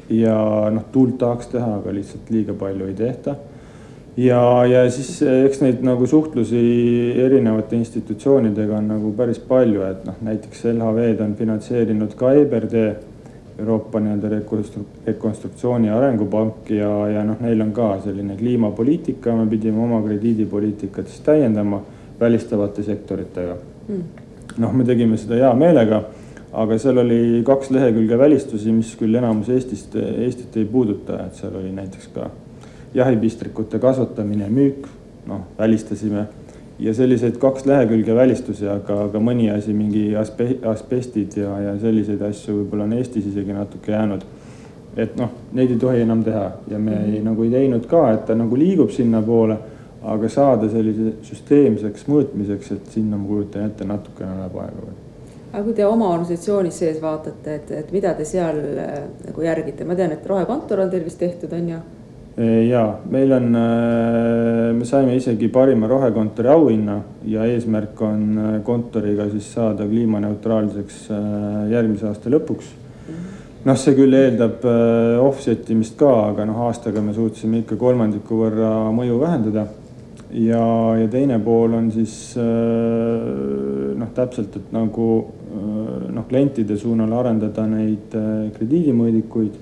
[0.09, 0.35] Ja
[0.73, 3.35] noh, tuult tahaks teha, aga lihtsalt liiga palju ei tehta.
[4.17, 6.59] ja, ja siis eks neid nagu suhtlusi
[7.23, 12.85] erinevate institutsioonidega on nagu päris palju, et noh, näiteks LHV-d on finantseerinud ka EBRD
[13.59, 14.29] Euroopa nii-öelda
[15.05, 21.07] rekonstruktsiooni ja arengupank ja, ja noh, neil on ka selline kliimapoliitika, me pidime oma krediidipoliitikat
[21.07, 21.83] siis täiendama
[22.19, 23.55] välistavate sektoritega
[23.87, 24.03] mm..
[24.57, 26.01] noh, me tegime seda hea meelega,
[26.53, 31.55] aga seal oli kaks lehekülge välistusi, mis küll enamus Eestist, Eestit ei puuduta, et seal
[31.57, 32.29] oli näiteks ka
[32.93, 34.87] jahipistrikute kasvatamine müük,
[35.27, 36.27] noh, välistasime.
[36.79, 42.21] Ja selliseid kaks lehekülge välistusi, aga, aga mõni asi, mingi aspe-, asbestid ja, ja selliseid
[42.25, 44.25] asju võib-olla on Eestis isegi natuke jäänud.
[44.97, 46.51] et noh, neid ei tohi enam teha.
[46.69, 49.57] Ja me ei, nagu ei teinud ka, et ta nagu liigub sinnapoole,
[50.03, 55.02] aga saada sellise süsteemseks mõõtmiseks, et sinna ma kujutan ette, natukene läheb aega veel
[55.53, 58.93] aga kui te oma organisatsioonis sees vaatate, et, et mida te seal äh,
[59.27, 61.81] nagu järgite, ma tean, et rohekontor on teil vist tehtud, on ju
[62.33, 62.79] ja
[63.13, 66.95] meil on, äh, me saime isegi parima rohekontori auhinna
[67.29, 71.03] ja eesmärk on äh, kontoriga siis saada kliimaneutraalseks
[71.69, 72.73] järgmise aasta lõpuks.
[73.63, 74.65] noh, see küll eeldab
[75.21, 79.67] offset imist ka, aga noh, aastaga me suutsime ikka kolmandiku võrra mõju vähendada.
[80.33, 80.65] ja,
[80.97, 85.07] ja teine pool on siis noh, täpselt, et nagu
[85.53, 88.15] noh, klientide suunal arendada neid
[88.55, 89.59] krediidimõõdikuid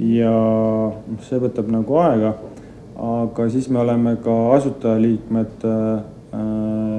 [0.00, 2.34] ja noh, see võtab nagu aega.
[2.94, 6.02] aga siis me oleme ka asutajaliikmed äh,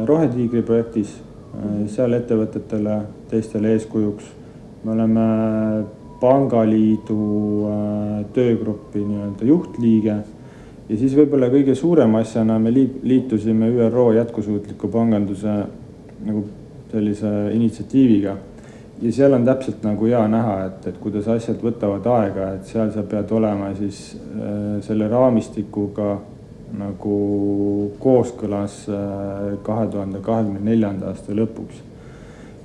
[0.05, 1.13] Rohetiigri projektis,
[1.55, 4.25] äh, seal ettevõtetele, teistele eeskujuks.
[4.83, 5.27] me oleme
[6.19, 7.21] pangaliidu
[7.69, 10.17] äh, töögrupi nii-öelda juhtliige
[10.89, 15.57] ja siis võib-olla kõige suurema asjana me liitusime ÜRO jätkusuutliku panganduse
[16.25, 16.45] nagu
[16.95, 18.38] sellise initsiatiiviga
[19.01, 22.91] ja seal on täpselt nagu hea näha, et, et kuidas asjad võtavad aega, et seal
[22.95, 26.15] sa pead olema siis äh, selle raamistikuga
[26.75, 27.17] nagu
[28.01, 31.84] kooskõlas äh, kahe tuhande kahekümne neljanda aasta lõpuks.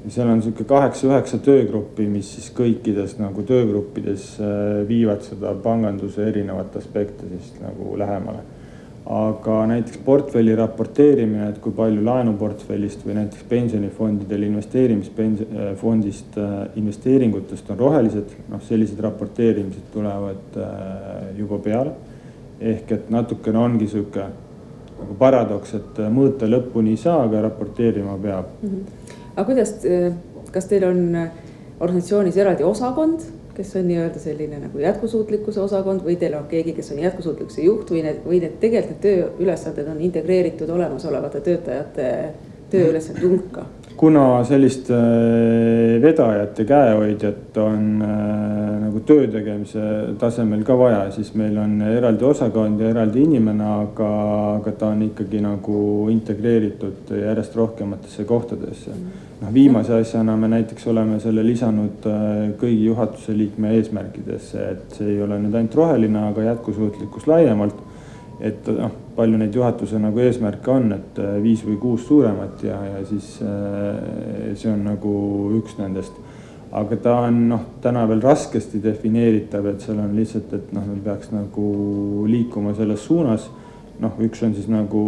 [0.05, 6.29] ja seal on sihuke kaheksa-üheksa töögruppi, mis siis kõikides nagu töögruppides äh, viivad seda panganduse
[6.29, 8.47] erinevat aspekte siis nagu lähemale
[9.11, 17.81] aga näiteks portfelli raporteerimine, et kui palju laenuportfellist või näiteks pensionifondidel investeerimisfondist äh, investeeringutest on
[17.81, 20.71] rohelised, noh, sellised raporteerimised tulevad äh,
[21.39, 21.97] juba peale.
[22.61, 24.25] ehk et natukene ongi sihuke
[25.01, 28.69] nagu paradoks, et äh, mõõta lõpuni ei saa, aga raporteerima peab mm.
[28.69, 29.15] -hmm.
[29.35, 29.75] aga kuidas,
[30.53, 31.03] kas teil on
[31.81, 36.95] organisatsioonis eraldi osakond kes on nii-öelda selline nagu jätkusuutlikkuse osakond või teil on keegi, kes
[36.95, 42.09] on jätkusuutlikkuse juht või need, või need tegelikult need tööülesanded on integreeritud olemasolevate töötajate
[42.73, 43.67] tööülesande hulka?
[44.01, 44.97] Kuna sellist äh,
[46.03, 49.83] vedajat ja käehoidjat on äh, nagu töö tegemise
[50.19, 54.09] tasemel ka vaja, siis meil on eraldi osakond ja eraldi inimene, aga,
[54.55, 55.83] aga ta on ikkagi nagu
[56.15, 58.97] integreeritud järjest rohkematesse kohtadesse.
[59.41, 62.25] noh, viimase asjana me näiteks oleme selle lisanud äh,
[62.61, 67.89] kõigi juhatuse liikme eesmärkidesse, et see ei ole nüüd ainult roheline, aga jätkusuutlikkus laiemalt
[68.41, 72.79] et noh, palju neid juhatuse nagu eesmärke on, et äh, viis või kuus suuremat ja,
[72.95, 75.15] ja siis äh, see on nagu
[75.61, 76.17] üks nendest.
[76.73, 81.01] aga ta on noh, täna veel raskesti defineeritav, et seal on lihtsalt, et noh, me
[81.05, 81.65] peaks nagu
[82.31, 83.51] liikuma selles suunas.
[84.01, 85.03] noh, üks on siis nagu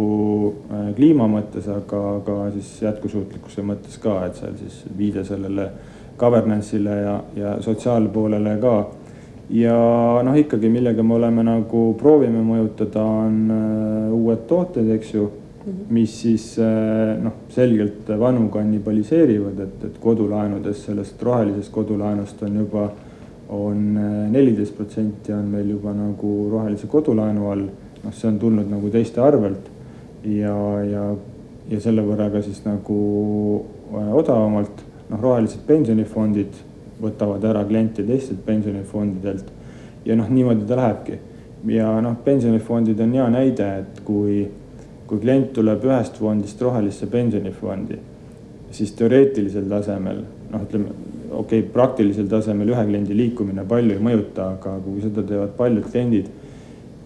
[0.69, 5.71] äh, kliima mõttes, aga, aga siis jätkusuutlikkuse mõttes ka, et seal siis viide sellele
[6.19, 8.75] governance'ile ja, ja sotsiaalpoolele ka
[9.53, 9.77] ja
[10.25, 15.65] noh, ikkagi millega me oleme nagu proovime mõjutada, on äh, uued tooted, eks ju mm,
[15.65, 15.93] -hmm.
[15.93, 22.89] mis siis äh, noh, selgelt vanu kannibaliseerivad, et, et kodulaenudes sellest rohelisest kodulaenust on juba
[23.49, 27.67] on äh, neliteist protsenti on meil juba nagu rohelise kodulaenu all.
[28.03, 29.69] noh, see on tulnud nagu teiste arvelt
[30.25, 31.03] ja, ja,
[31.69, 34.83] ja selle võrra ka siis nagu odavamalt.
[35.09, 39.45] noh, rohelised pensionifondid võtavad ära kliente teistelt pensionifondidelt.
[40.05, 41.19] ja noh, niimoodi ta lähebki.
[41.67, 44.47] ja noh, pensionifondid on hea näide, et kui,
[45.07, 47.99] kui klient tuleb ühest fondist rohelisse pensionifondi,
[48.71, 50.89] siis teoreetilisel tasemel noh, ütleme
[51.33, 55.87] okei okay,, praktilisel tasemel ühe kliendi liikumine palju ei mõjuta, aga kui seda teevad paljud
[55.89, 56.29] kliendid,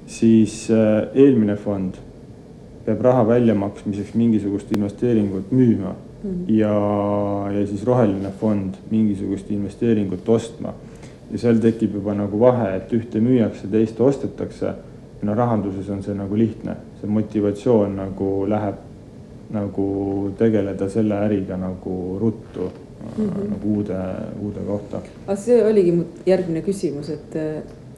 [0.08, 2.00] siis äh, eelmine fond
[2.86, 6.43] peab raha väljamaksmiseks mingisugust investeeringut müüma mm.
[6.47, 6.73] ja,
[7.60, 10.73] ja siis roheline fond mingisugust investeeringut ostma.
[11.32, 14.73] ja seal tekib juba nagu vahe, et ühte müüakse, teist ostetakse.
[15.21, 18.84] no rahanduses on see nagu lihtne, see motivatsioon nagu läheb
[19.51, 19.88] nagu
[20.38, 22.67] tegeleda selle äriga nagu ruttu
[23.17, 23.49] mm -hmm.
[23.49, 23.97] nagu uude,
[24.41, 25.01] uude kohta.
[25.27, 27.36] aga see oligi mu järgmine küsimus, et,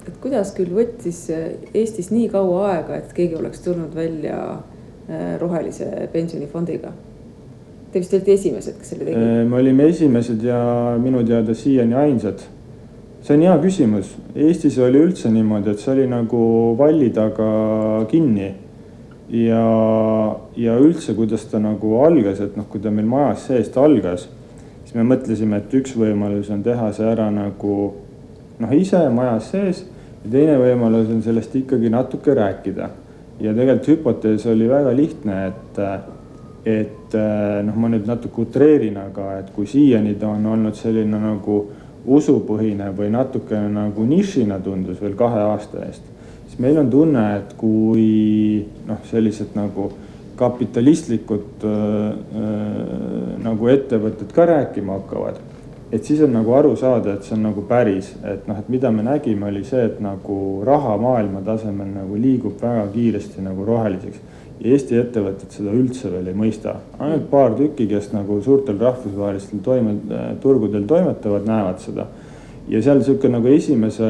[0.07, 1.29] et kuidas küll võttis
[1.73, 6.93] Eestis nii kaua aega, et keegi oleks tulnud välja äh, rohelise pensionifondiga
[7.89, 9.49] Te vist olite esimesed, kes selle tegid?
[9.49, 10.59] me olime esimesed ja
[11.01, 12.43] minu teada siiani ainsad.
[13.25, 16.41] see on hea küsimus, Eestis oli üldse niimoodi, et see oli nagu
[16.77, 17.47] valli taga
[18.11, 18.51] kinni.
[19.33, 19.63] ja,
[20.57, 24.27] ja üldse, kuidas ta nagu algas, et noh, kui ta meil majas seest algas,
[24.83, 27.75] siis me mõtlesime, et üks võimalus on teha see ära nagu
[28.59, 29.83] noh, ise majas sees
[30.23, 32.93] ja teine võimalus on sellest ikkagi natuke rääkida.
[33.39, 35.83] ja tegelikult hüpotees oli väga lihtne, et
[36.65, 41.19] et äh, noh, ma nüüd natuke utreerin, aga et kui siiani ta on olnud selline
[41.21, 41.59] nagu
[42.09, 46.05] usupõhine või natukene nagu nišina tundus veel kahe aasta eest,
[46.47, 49.89] siis meil on tunne, et kui noh, sellised nagu
[50.39, 51.71] kapitalistlikud äh,
[52.41, 55.39] äh, nagu ettevõtted ka rääkima hakkavad,
[55.91, 58.91] et siis on nagu aru saada, et see on nagu päris, et noh, et mida
[58.91, 64.38] me nägime, oli see, et nagu raha maailma tasemel nagu liigub väga kiiresti nagu roheliseks
[64.59, 69.93] Eesti ettevõtted seda üldse veel ei mõista, ainult paar tükki, kes nagu suurtel rahvusvahelistel toime,
[70.43, 72.07] turgudel toimetavad, näevad seda.
[72.67, 74.09] ja seal sihuke nagu esimese,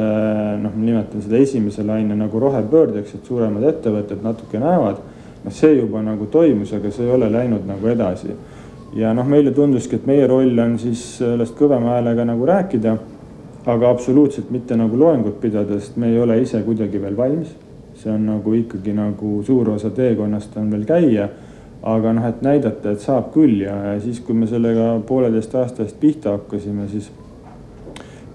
[0.64, 4.98] noh, ma nimetan seda esimese laine nagu rohepöördeks, et suuremad ettevõtted natuke näevad.
[5.44, 8.34] noh, see juba nagu toimus, aga see ei ole läinud nagu edasi.
[8.98, 12.98] ja noh, meile tunduski, et meie roll on siis sellest kõvema häälega nagu rääkida.
[13.66, 17.54] aga absoluutselt mitte nagu loengut pidada, sest me ei ole ise kuidagi veel valmis
[18.00, 21.30] see on nagu ikkagi nagu suur osa teekonnast on veel käia.
[21.80, 25.86] aga noh, et näidata, et saab küll ja, ja siis, kui me sellega pooleteist aasta
[25.86, 27.06] eest pihta hakkasime, siis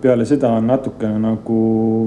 [0.01, 1.59] peale seda on natukene nagu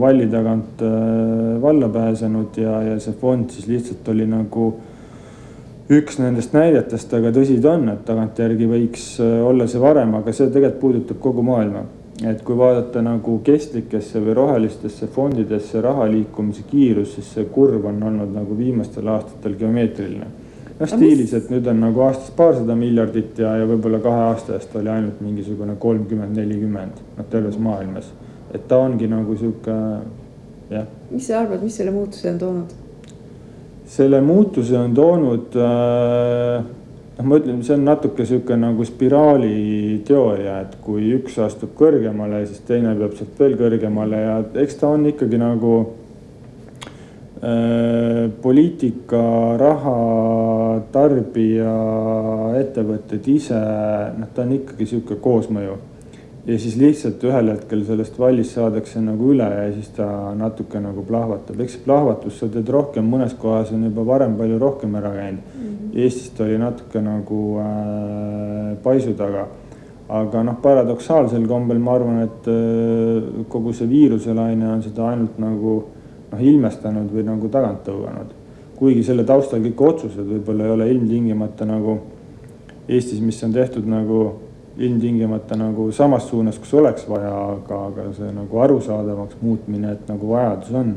[0.02, 4.72] valli tagant äh, valla pääsenud ja, ja see fond siis lihtsalt oli nagu
[5.94, 10.34] üks nendest näidetest, aga tõsi ta on, et tagantjärgi võiks äh, olla see varem, aga
[10.34, 11.86] see tegelikult puudutab kogu maailma
[12.26, 18.02] et kui vaadata nagu kestlikesse või rohelistesse fondidesse raha liikumise kiirus, siis see kurv on
[18.10, 20.30] olnud nagu viimastel aastatel geomeetriline.
[20.80, 24.76] noh, stiilis, et nüüd on nagu aastas paarsada miljardit ja, ja võib-olla kahe aasta eest
[24.78, 28.10] oli ainult mingisugune kolmkümmend, nelikümmend, noh terves maailmas.
[28.54, 29.78] et ta ongi nagu sihuke,
[30.74, 30.90] jah.
[31.12, 32.76] mis sa arvad, mis selle muutuse on toonud?
[33.88, 36.66] selle muutuse on toonud äh,
[37.18, 42.44] noh, ma ütlen, see on natuke sihuke nagu spiraali teooria, et kui üks astub kõrgemale,
[42.50, 45.74] siis teine peab sealt veel kõrgemale ja eks ta on ikkagi nagu
[47.42, 49.24] äh, poliitika,
[49.62, 49.98] raha,
[50.94, 51.76] tarbija,
[52.62, 53.62] ettevõtted ise,
[54.20, 55.78] noh, ta on ikkagi sihuke koosmõju.
[56.48, 60.06] Ja siis lihtsalt ühel hetkel sellest vallist saadakse nagu üle ja siis ta
[60.38, 64.62] natuke nagu plahvatab, eks see plahvatus, sa teed rohkem, mõnes kohas on juba varem palju
[64.62, 65.57] rohkem ära käinud
[65.94, 69.48] Eestist oli natuke nagu äh, paisu taga.
[70.08, 75.78] aga noh, paradoksaalsel kombel ma arvan, et äh, kogu see viiruselaine on seda ainult nagu
[76.32, 78.36] noh, ilmestanud või nagu tagant tõuganud.
[78.78, 81.98] kuigi selle taustal kõik otsused võib-olla ei ole ilmtingimata nagu
[82.88, 84.20] Eestis, mis on tehtud nagu
[84.78, 90.30] ilmtingimata nagu samas suunas, kus oleks vaja, aga, aga see nagu arusaadavaks muutmine, et nagu
[90.30, 90.96] vajadus on.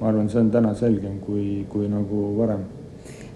[0.00, 2.64] ma arvan, see on täna selgem kui, kui nagu varem.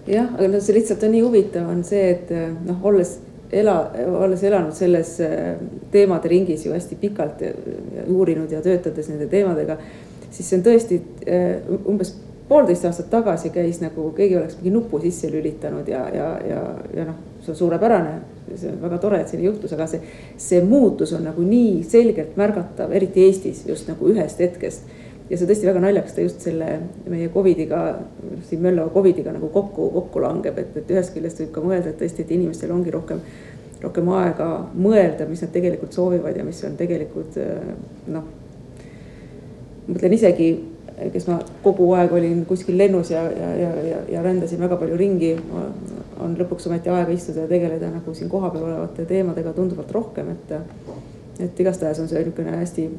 [0.09, 2.31] Jah, aga no see lihtsalt on nii huvitav, on see, et
[2.65, 3.17] noh, olles
[3.51, 3.75] ela,
[4.19, 5.55] olles elanud selles äh,
[5.91, 7.53] teemade ringis ju hästi pikalt ja
[8.07, 9.77] uurinud ja töötades nende teemadega,
[10.29, 10.99] siis see on tõesti
[11.89, 12.13] umbes
[12.49, 16.61] poolteist aastat tagasi käis nagu keegi oleks mingi nupu sisse lülitanud ja, ja, ja,
[16.97, 18.19] ja noh, see on suurepärane.
[18.55, 19.99] see on väga tore, et selline juhtus, aga see,
[20.41, 24.89] see muutus on nagu nii selgelt märgatav, eriti Eestis just nagu ühest hetkest.
[25.29, 26.71] Ja see tõesti väga naljakas, ta just selle
[27.09, 27.83] meie Covidiga,
[28.49, 32.01] siin Möllava Covidiga nagu kokku, kokku langeb, et, et ühest küljest võib ka mõelda, et
[32.01, 33.21] tõesti, et inimestel ongi rohkem
[33.79, 37.37] rohkem aega mõelda, mis nad tegelikult soovivad ja mis on tegelikult
[38.11, 38.25] noh.
[39.87, 40.49] mõtlen isegi
[41.13, 44.97] kes ma kogu aeg olin kuskil lennus ja, ja, ja, ja, ja rändasin väga palju
[44.99, 45.35] ringi.
[46.19, 50.51] on lõpuks ometi aega istuda ja tegeleda nagu siin kohapeal olevate teemadega tunduvalt rohkem, et,
[51.39, 52.89] et igastahes on see niisugune hästi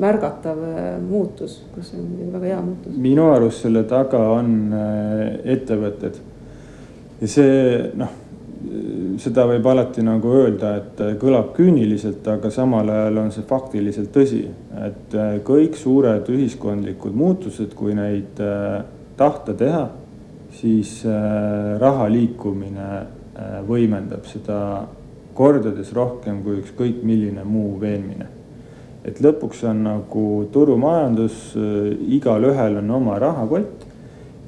[0.00, 2.96] märgatav äh, muutus, mis on väga hea muutus.
[2.96, 5.22] minu arust selle taga on äh,
[5.56, 6.20] ettevõtted
[7.20, 7.54] ja see
[8.00, 8.18] noh
[9.20, 14.42] seda võib alati nagu öelda, et kõlab küüniliselt, aga samal ajal on see faktiliselt tõsi.
[14.80, 18.82] et äh, kõik suured ühiskondlikud muutused, kui neid äh,
[19.16, 19.88] tahta teha,
[20.56, 22.90] siis äh, raha liikumine
[23.64, 24.86] võimendab seda
[25.34, 28.26] kordades rohkem kui ükskõik milline muu veenmine.
[29.04, 31.56] Et lõpuks on nagu turumajandus,
[32.12, 33.86] igalühel on oma rahakott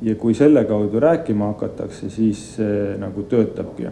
[0.02, 3.90] ja kui selle kaudu rääkima hakatakse, siis see nagu töötabki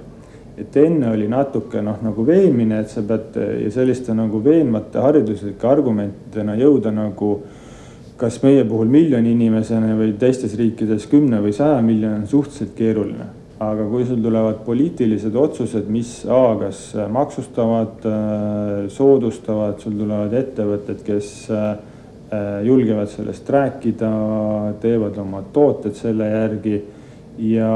[0.61, 5.69] et enne oli natuke noh, nagu veenmine, et sa pead ja selliste nagu veenvate hariduslike
[5.69, 7.33] argumentidena jõuda nagu
[8.21, 13.29] kas meie puhul miljoni inimesena või teistes riikides kümne või saja miljoni on suhteliselt keeruline.
[13.61, 18.07] Aga kui sul tulevad poliitilised otsused, mis A, kas maksustavad,
[18.89, 21.35] soodustavad, sul tulevad ettevõtted, kes
[22.65, 24.11] julgevad sellest rääkida,
[24.81, 26.79] teevad oma tooted selle järgi
[27.51, 27.69] ja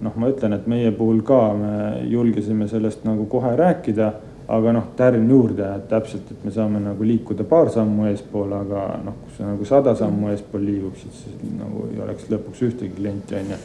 [0.00, 1.74] noh, ma ütlen, et meie puhul ka me
[2.08, 4.10] julgesime sellest nagu kohe rääkida,
[4.50, 8.86] aga noh, tärn juurde, et täpselt, et me saame nagu liikuda paar sammu eespoole, aga
[9.04, 13.38] noh, kui sa nagu sada sammu eespool liiguksid, siis nagu ei oleks lõpuks ühtegi klienti,
[13.38, 13.60] on ju.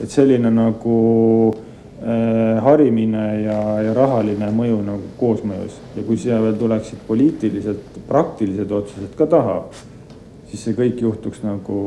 [0.00, 0.96] Et selline nagu
[2.02, 8.72] äh, harimine ja, ja rahaline mõju nagu koosmõjus ja kui siia veel tuleksid poliitiliselt praktilised
[8.72, 9.58] otsused ka taha,
[10.50, 11.80] siis see kõik juhtuks nagu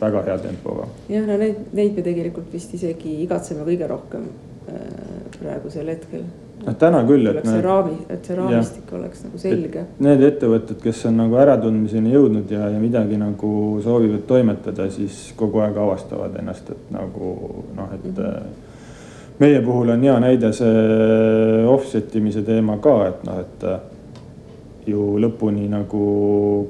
[0.00, 0.88] väga hea tempoga.
[1.08, 4.26] jah, no neid, neid me tegelikult vist isegi igatseme kõige rohkem
[4.68, 6.26] äh, praegusel hetkel.
[6.66, 7.40] Noh, täna küll, et.
[7.46, 9.86] see raami, et see raamistik ja, oleks nagu selge.
[10.06, 13.54] Need ettevõtted, kes on nagu äratundmiseni jõudnud ja, ja midagi nagu
[13.84, 17.34] soovivad toimetada, siis kogu aeg avastavad ennast, et nagu
[17.74, 18.20] noh, et mm.
[18.20, 18.62] -hmm
[19.38, 23.66] meie puhul on hea näide see offset imise teema ka, et noh, et
[24.86, 26.04] ju lõpuni nagu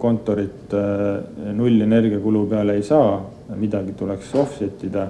[0.01, 3.19] kontorit äh, null energiakulu peale ei saa,
[3.59, 5.09] midagi tuleks offset ida.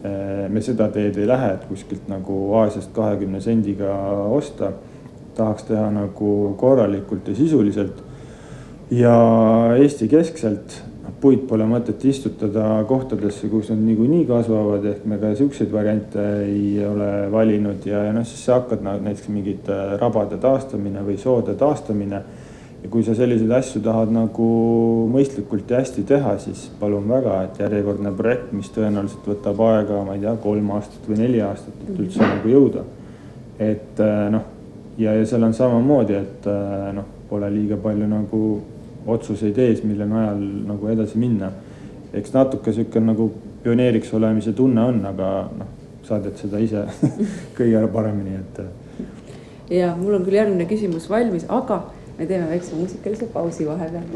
[0.00, 3.92] Äh, me seda teed ei lähe, et kuskilt nagu Aasiast kahekümne sendiga
[4.32, 4.72] osta.
[5.34, 8.02] tahaks teha nagu korralikult ja sisuliselt.
[8.90, 9.12] ja
[9.78, 10.82] Eesti keskselt
[11.20, 16.84] puid pole mõtet istutada kohtadesse, kus nad niikuinii kasvavad, ehk me ka siukseid variante ei
[16.86, 21.54] ole valinud ja, ja noh, siis sa hakkad näiteks mingit äh, rabade taastamine või soode
[21.60, 22.22] taastamine.
[22.82, 24.46] Ja kui sa selliseid asju tahad nagu
[25.12, 30.16] mõistlikult ja hästi teha, siis palun väga, et järjekordne projekt, mis tõenäoliselt võtab aega, ma
[30.16, 32.84] ei tea, kolm aastat või neli aastat, et üldse nagu jõuda.
[33.60, 34.46] et äh, noh,
[34.98, 38.40] ja, ja seal on samamoodi, et äh, noh, pole liiga palju nagu
[39.10, 41.52] otsuseid ees, mille najal nagu edasi minna.
[42.12, 43.30] eks natuke sihuke nagu
[43.62, 45.28] pioneeriks olemise tunne on, aga
[45.58, 45.68] noh,
[46.02, 46.86] sa tead seda ise
[47.58, 48.60] kõige paremini, et.
[49.70, 51.84] ja mul on küll järgmine küsimus valmis, aga
[52.20, 54.08] me teeme väikse muusikalise pausi vahepeal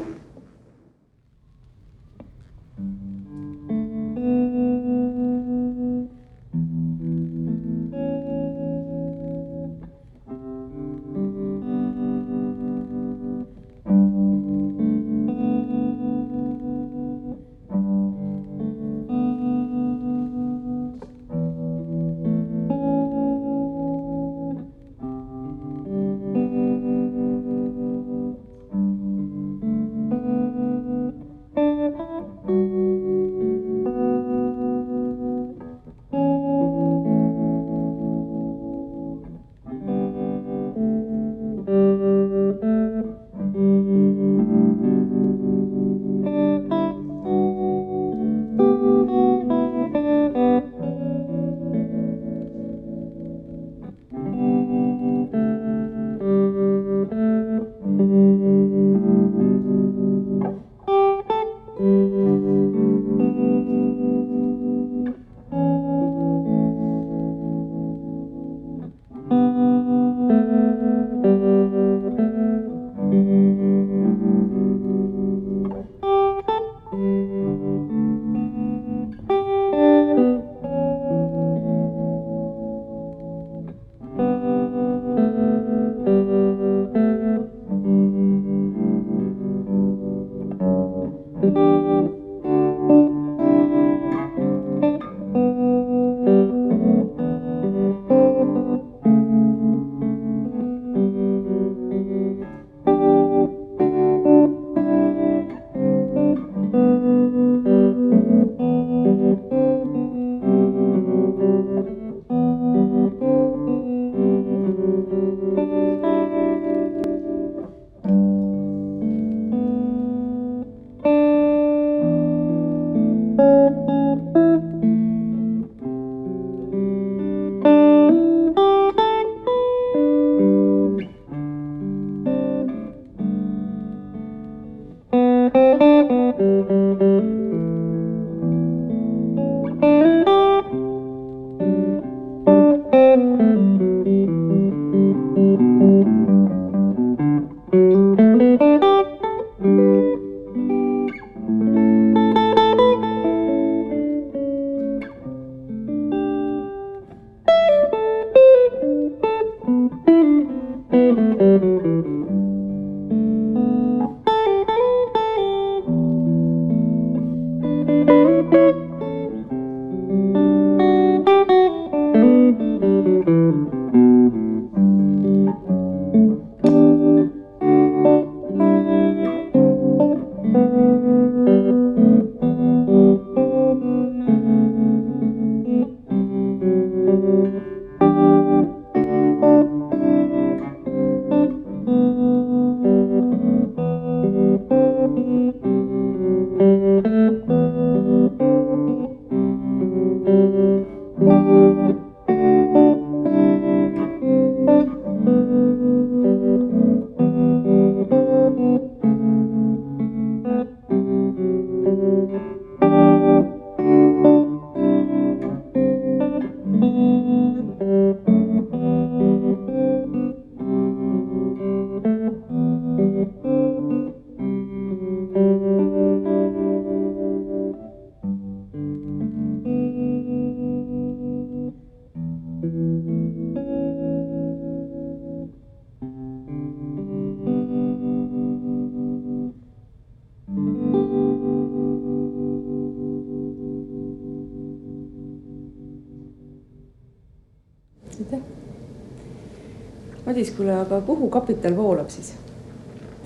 [250.57, 252.35] kuule, aga kuhu kapital voolab siis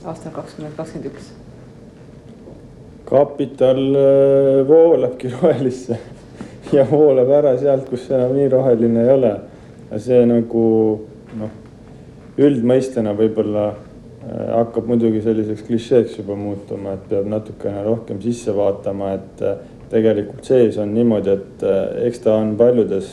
[0.05, 1.33] aastal kakskümmend kakskümmend üks?
[3.09, 5.99] kapital äh, voolabki rohelisse
[6.72, 9.35] ja voolab ära sealt, kus enam nii roheline ei ole.
[9.97, 10.64] see nagu
[11.41, 11.53] noh,
[12.39, 19.14] üldmõistena võib-olla äh, hakkab muidugi selliseks klišeeks juba muutuma, et peab natukene rohkem sisse vaatama,
[19.16, 19.57] et äh,
[19.89, 21.64] tegelikult sees on niimoodi, et
[22.05, 23.09] eks ta on paljudes,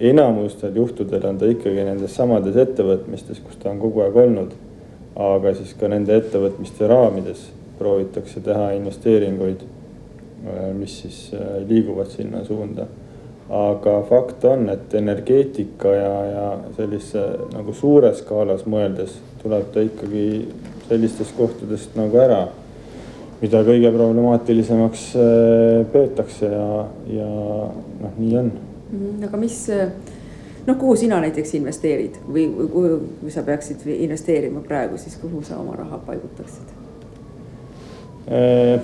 [0.00, 4.56] enamustel juhtudel on ta ikkagi nendes samades ettevõtmistes, kus ta on kogu aeg olnud.
[5.18, 9.64] aga siis ka nende ettevõtmiste raamides proovitakse teha investeeringuid,
[10.46, 12.86] äh, mis siis äh, liiguvad sinna suunda.
[13.48, 17.22] aga fakt on, et energeetika ja, ja sellise
[17.54, 20.24] nagu suures skaalas mõeldes tuleb ta ikkagi
[20.88, 22.42] sellistest kohtadest nagu ära,
[23.40, 26.70] mida kõige problemaatilisemaks äh, peetakse ja,
[27.16, 27.28] ja
[28.04, 28.52] noh, nii on.
[28.92, 29.58] Mhm, aga mis
[30.68, 35.58] noh, kuhu sina näiteks investeerid või kuhu, kui sa peaksid investeerima praegu, siis kuhu sa
[35.60, 36.74] oma raha paigutaksid?
[38.28, 38.80] Äh,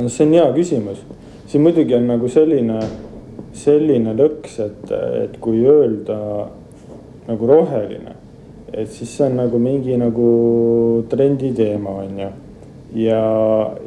[0.00, 1.04] no see on hea küsimus,
[1.46, 2.80] siin muidugi on nagu selline,
[3.54, 4.92] selline lõks, et,
[5.22, 6.18] et kui öelda
[7.28, 8.16] nagu roheline,
[8.72, 10.28] et siis see on nagu mingi nagu
[11.12, 12.30] trendi teema, on ju.
[13.04, 13.24] ja,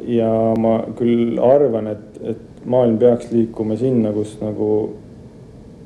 [0.08, 4.70] ja ma küll arvan, et, et maailm peaks liikuma sinna, kus nagu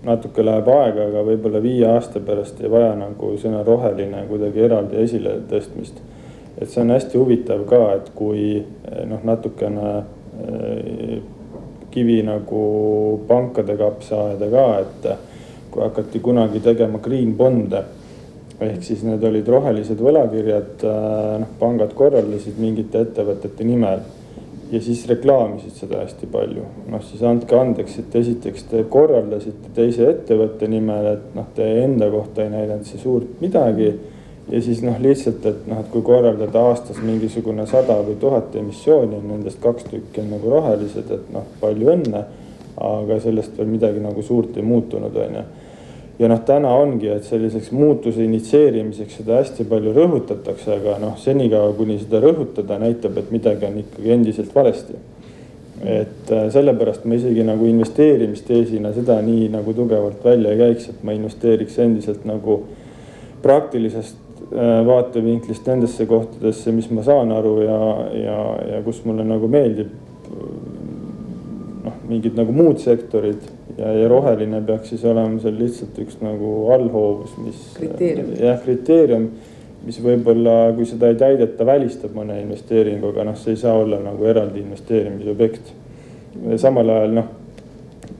[0.06, 5.02] natuke läheb aega, aga võib-olla viie aasta pärast ei vaja nagu sõna roheline kuidagi eraldi
[5.02, 6.00] esile tõstmist.
[6.60, 11.20] Et see on hästi huvitav ka, et kui eh, noh, natukene eh,
[11.92, 12.62] kivi nagu
[13.28, 15.08] pankade kapsa ajada ka, et
[15.70, 17.84] kui hakati kunagi tegema green bond'e
[18.60, 24.04] ehk siis need olid rohelised võlakirjad, eh, noh, pangad korraldasid mingite ettevõtete nimel
[24.70, 26.64] ja siis reklaamisid seda hästi palju.
[26.90, 32.10] noh, siis andke andeks, et esiteks te korraldasite teise ettevõtte nimel, et noh, teie enda
[32.10, 33.92] kohta ei näidanud see suurt midagi
[34.50, 39.20] ja siis noh, lihtsalt, et noh, et kui korraldada aastas mingisugune sada või tuhat emissiooni,
[39.22, 42.24] nendest kaks tükki on nagu rohelised, et noh, palju õnne.
[42.80, 45.42] aga sellest veel midagi nagu suurt ei muutunud, on ju.
[46.20, 51.72] Ja noh, täna ongi, et selliseks muutuse initsieerimiseks seda hästi palju rõhutatakse, aga noh, senikaua
[51.78, 54.98] kuni seda rõhutada, näitab, et midagi on ikkagi endiselt valesti
[55.80, 61.04] et äh, sellepärast ma isegi nagu investeerimisteesina seda nii nagu tugevalt välja ei käiks, et
[61.08, 62.58] ma investeeriks endiselt nagu
[63.40, 67.76] praktilisest Äh, vaatevinklist nendesse kohtadesse, mis ma saan aru ja,
[68.18, 68.38] ja,
[68.72, 69.92] ja kus mulle nagu meeldib.
[72.10, 73.46] Mingid nagu muud sektorid
[73.78, 77.64] ja, ja roheline peaks siis olema seal lihtsalt üks nagu allhoovus, mis.
[77.80, 79.28] jah, kriteerium,
[79.86, 84.00] mis võib-olla, kui seda ei täideta, välistab mõne investeeringu, aga noh, see ei saa olla
[84.02, 85.72] nagu eraldi investeerimisobjekt.
[86.60, 87.36] samal ajal noh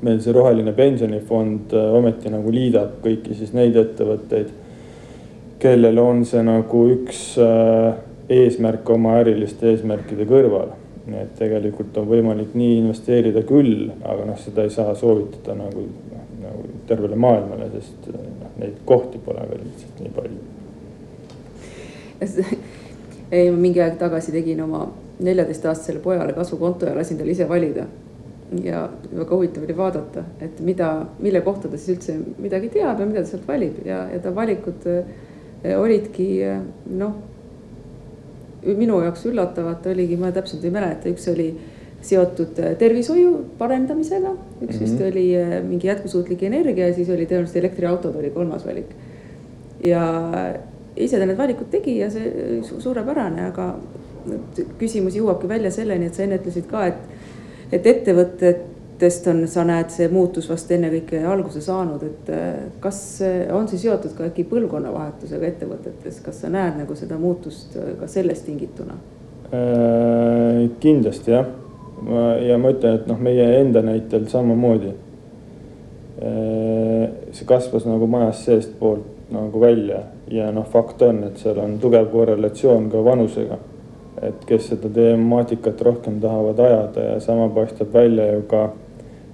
[0.01, 4.53] meil see roheline pensionifond äh, ometi nagu liidab kõiki siis neid ettevõtteid
[5.61, 7.99] kellel on see nagu üks äh,
[8.31, 10.73] eesmärk oma äriliste eesmärkide kõrval.
[11.11, 15.85] Nii et tegelikult on võimalik nii investeerida küll, aga noh, seda ei saa soovitada nagu,
[16.13, 20.41] noh, nagu tervele maailmale, sest noh, neid kohti pole veel lihtsalt nii palju.
[23.37, 24.85] ei, ma mingi aeg tagasi tegin oma
[25.21, 27.87] neljateistaastasele pojale kasvukonto ja lasin tal ise valida
[28.65, 30.89] ja väga huvitav oli vaadata, et mida,
[31.23, 34.33] mille kohta ta siis üldse midagi teab ja mida ta sealt valib ja, ja ta
[34.35, 34.89] valikud
[35.61, 36.61] Eh, olidki eh,
[36.97, 37.17] noh,
[38.65, 41.51] minu jaoks üllatavad oligi, ma täpselt ei mäleta, üks oli
[42.05, 44.81] seotud eh, tervishoiu parendamisega, üks mm -hmm.
[44.81, 45.27] vist oli
[45.69, 48.95] mingi jätkusuutlik energia ja siis oli tõenäoliselt elektriautod oli kolmas valik.
[49.87, 50.03] ja
[50.97, 53.75] ise ta need valikud tegi ja see suurepärane, aga
[54.79, 57.01] küsimus jõuabki välja selleni, et sa enne ütlesid ka, et,
[57.73, 58.61] et ettevõtted
[59.01, 63.23] ettevõtetest on, sa näed, see muutus vast ennekõike alguse saanud, et äh, kas
[63.53, 68.09] on see seotud ka äkki põlvkonnavahetusega ettevõtetes, kas sa näed nagu seda muutust äh, ka
[68.11, 68.99] sellest tingituna?
[69.53, 70.69] Äh,?
[70.81, 71.47] kindlasti jah,
[72.45, 74.93] ja ma ütlen, et noh, meie enda näitel samamoodi.
[76.21, 82.11] See kasvas nagu majast seestpoolt nagu välja ja noh, fakt on, et seal on tugev
[82.13, 83.57] korrelatsioon ka vanusega.
[84.21, 88.67] Et kes seda temaatikat rohkem tahavad ajada ja sama paistab välja ju ka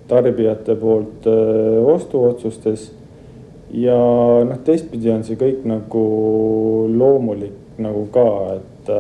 [0.09, 2.93] tarbijate poolt äh, ostuotsustes.
[3.71, 3.97] ja
[4.47, 6.03] noh, teistpidi on see kõik nagu
[6.95, 8.91] loomulik nagu ka, et,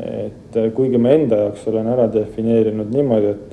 [0.00, 3.52] et kuigi ma enda jaoks olen ära defineerinud niimoodi, et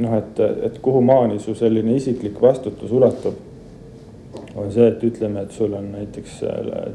[0.00, 3.36] noh, et, et kuhu maani su selline isiklik vastutus ulatub.
[4.56, 6.40] on see, et ütleme, et sul on näiteks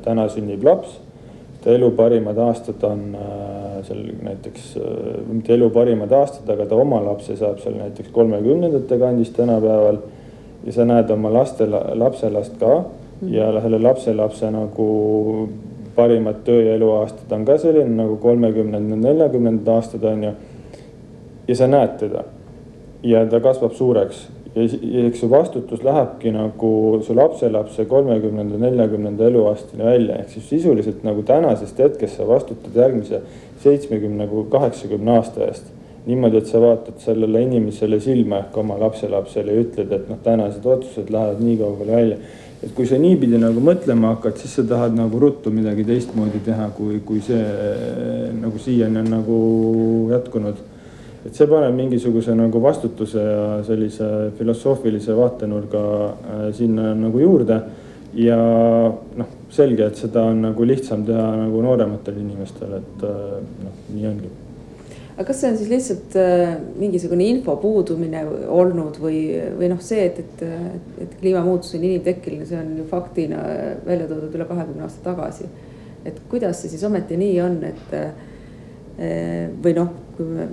[0.03, 0.97] täna sünnib laps
[1.66, 6.78] ta elu parimad aastad on äh, seal näiteks, äh, mitte elu parimad aastad, aga ta
[6.78, 9.97] oma lapse saab seal näiteks kolmekümnendate kandis tänapäeval.
[10.66, 12.84] ja sa näed oma laste, lapselast ka
[13.22, 13.34] mm.
[13.34, 15.49] ja selle lapselapse nagu
[15.95, 20.32] parimad töö ja eluaastad on ka selline nagu kolmekümnendad, neljakümnendad aastad on ju.
[21.47, 22.24] ja sa näed teda
[23.03, 24.65] ja ta kasvab suureks ja,
[25.05, 31.23] eks su vastutus lähebki nagu su lapselapse kolmekümnenda, neljakümnenda eluaastani välja, ehk siis sisuliselt nagu
[31.27, 33.21] tänasest hetkest sa vastutad järgmise
[33.63, 35.73] seitsmekümne kuni kaheksakümne aasta eest.
[36.05, 40.65] niimoodi, et sa vaatad sellele inimesele silma ehk oma lapselapsele ja ütled, et noh, tänased
[40.65, 42.17] otsused lähevad nii kaugele välja
[42.65, 46.69] et kui sa niipidi nagu mõtlema hakkad, siis sa tahad nagu ruttu midagi teistmoodi teha,
[46.77, 47.41] kui, kui see
[48.39, 49.37] nagu siiani on nagu
[50.13, 50.63] jätkunud.
[51.26, 57.61] Et see paneb mingisuguse nagu vastutuse ja sellise filosoofilise vaatenurga äh, sinna nagu juurde.
[58.15, 58.38] ja
[59.19, 64.05] noh, selge, et seda on nagu lihtsam teha nagu noorematel inimestel, et äh, noh, nii
[64.07, 64.30] ongi
[65.15, 68.21] aga kas see on siis lihtsalt äh, mingisugune info puudumine
[68.51, 69.19] olnud või,
[69.57, 70.45] või noh, see, et, et,
[71.03, 73.41] et kliimamuutus on inimtekkeline, see on ju faktina
[73.88, 75.49] välja toodud üle kahekümne aasta tagasi.
[76.05, 77.99] et kuidas see siis ometi nii on, et
[78.95, 80.45] või noh, kui me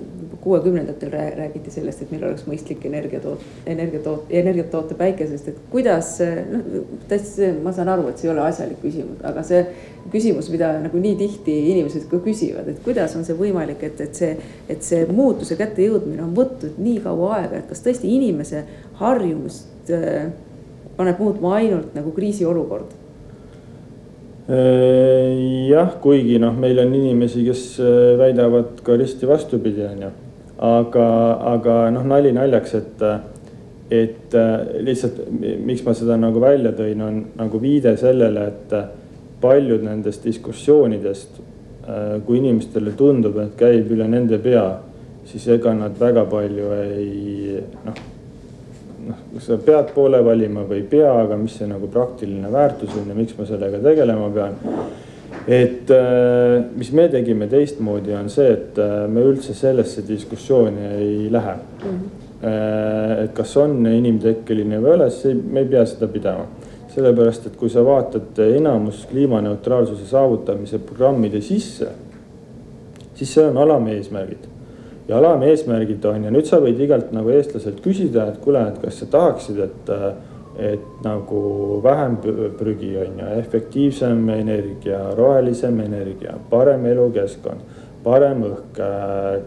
[0.43, 5.61] kuuekümnendatel räägiti sellest, et meil oleks mõistlik energia toot-, energia toot-, energiat toota päikesest, et
[5.71, 6.17] kuidas
[6.49, 6.65] noh,
[7.07, 9.61] täitsa ma saan aru, et see ei ole asjalik küsimus, aga see
[10.11, 14.19] küsimus, mida nagu nii tihti inimesed ka küsivad, et kuidas on see võimalik, et, et
[14.19, 14.33] see,
[14.67, 18.65] et see muutuse kättejõudmine on võtnud nii kaua aega, et kas tõesti inimese
[18.99, 20.33] harjumust äh,
[20.97, 22.91] paneb muutma ainult nagu kriisiolukord
[24.47, 30.11] jah, kuigi noh, meil on inimesi, kes äh, väidavad ka risti vastupidi, on ju.
[30.63, 31.07] aga,
[31.53, 33.05] aga noh, nali naljaks, et,
[33.91, 35.21] et äh, lihtsalt
[35.63, 38.77] miks ma seda nagu välja tõin, on nagu viide sellele, et
[39.43, 41.41] paljud nendest diskussioonidest,
[42.23, 44.63] kui inimestele tundub, et käib üle nende pea,
[45.27, 47.97] siis ega nad väga palju ei noh
[49.07, 52.95] noh, kas sa pead poole valima või ei pea, aga mis see nagu praktiline väärtus
[52.99, 54.57] on ja miks ma sellega tegelema pean.
[55.47, 61.31] et äh, mis me tegime teistmoodi, on see, et äh, me üldse sellesse diskussiooni ei
[61.31, 61.89] lähe mm.
[61.89, 63.23] -hmm.
[63.23, 66.47] et kas on inimtekkeline või ei ole, siis me ei pea seda pidama
[66.93, 71.87] sellepärast, et kui sa vaatad enamus kliimaneutraalsuse saavutamise programmide sisse,
[73.15, 74.52] siis see on alameesmärgid
[75.07, 79.01] ja alameesmärgid on ja nüüd sa võid igalt nagu eestlaselt küsida, et kuule, et kas
[79.01, 79.91] sa tahaksid, et,
[80.73, 81.43] et nagu
[81.83, 82.17] vähem
[82.59, 88.79] prügi on ju, efektiivsem energia, rohelisem energia, parem elukeskkond, parem õhk,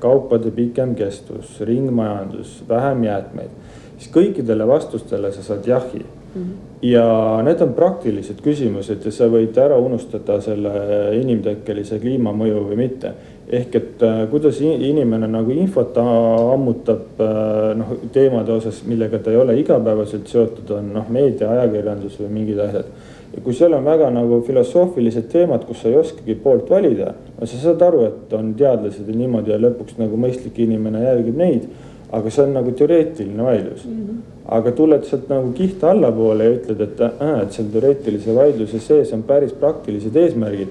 [0.02, 3.56] kaupade pikem kestus, ringmajandus, vähem jäätmeid,
[3.96, 6.42] siis kõikidele vastustele sa saad jahi mm.
[6.42, 6.52] -hmm.
[6.82, 7.06] ja
[7.44, 10.72] need on praktilised küsimused ja sa võid ära unustada selle
[11.20, 13.14] inimtekkelise kliimamõju või mitte
[13.46, 19.38] ehk et äh, kuidas inimene nagu infot ammutab äh, noh, teemade osas, millega ta ei
[19.38, 22.88] ole igapäevaselt seotud, on noh, meedia, ajakirjandus või mingid asjad.
[23.36, 27.46] ja kui seal on väga nagu filosoofilised teemad, kus sa ei oskagi poolt valida, no
[27.46, 31.68] sa saad aru, et on teadlased ja niimoodi ja lõpuks nagu mõistlik inimene järgib neid.
[32.16, 33.94] aga see on nagu teoreetiline vaidlus mm.
[33.94, 34.18] -hmm.
[34.58, 39.12] aga tuled sealt nagu kihta allapoole ja ütled, et äh,, et seal teoreetilise vaidluse sees
[39.12, 40.68] on päris praktilised eesmärgid.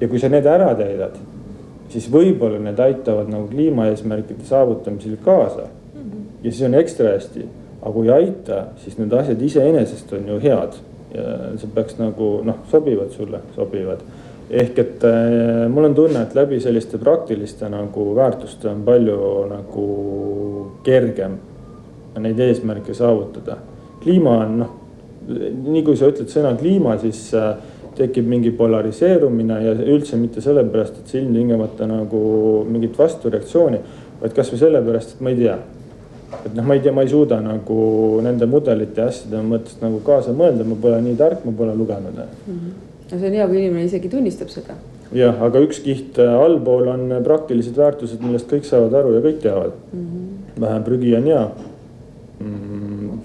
[0.00, 1.16] ja kui sa need ära täidad
[1.90, 6.00] siis võib-olla need aitavad nagu kliimaeesmärkide saavutamisele kaasa mm.
[6.00, 6.22] -hmm.
[6.42, 7.46] ja siis on ekstra hästi,
[7.82, 10.80] aga kui ei aita, siis need asjad iseenesest on ju head
[11.14, 11.22] ja
[11.58, 14.02] see peaks nagu noh, sobivad sulle, sobivad.
[14.50, 19.86] ehk et äh, mul on tunne, et läbi selliste praktiliste nagu väärtuste on palju nagu
[20.82, 21.38] kergem
[22.18, 23.56] neid eesmärke saavutada.
[24.02, 24.70] kliima on noh,
[25.66, 27.54] nii kui sa ütled sõna kliima, siis äh,
[28.00, 32.20] tekib mingi polariseerumine ja üldse mitte sellepärast, et see ilmtingimata nagu
[32.68, 33.80] mingit vastureaktsiooni,
[34.22, 35.58] vaid kasvõi sellepärast, et ma ei tea.
[36.30, 37.76] et noh, ma ei tea, ma ei suuda nagu
[38.22, 42.14] nende mudelite ja asjade mõttes nagu kaasa mõelda, ma pole nii tark, ma pole lugenud
[42.14, 42.28] mm.
[42.46, 42.76] -hmm.
[43.10, 44.76] no see on hea, kui inimene isegi tunnistab seda.
[45.12, 49.42] jah, aga üks kiht äh, allpool on praktilised väärtused, millest kõik saavad aru ja kõik
[49.42, 50.06] teavad mm.
[50.06, 50.60] -hmm.
[50.60, 51.44] vähem prügi on hea
[52.40, 53.20] mm,.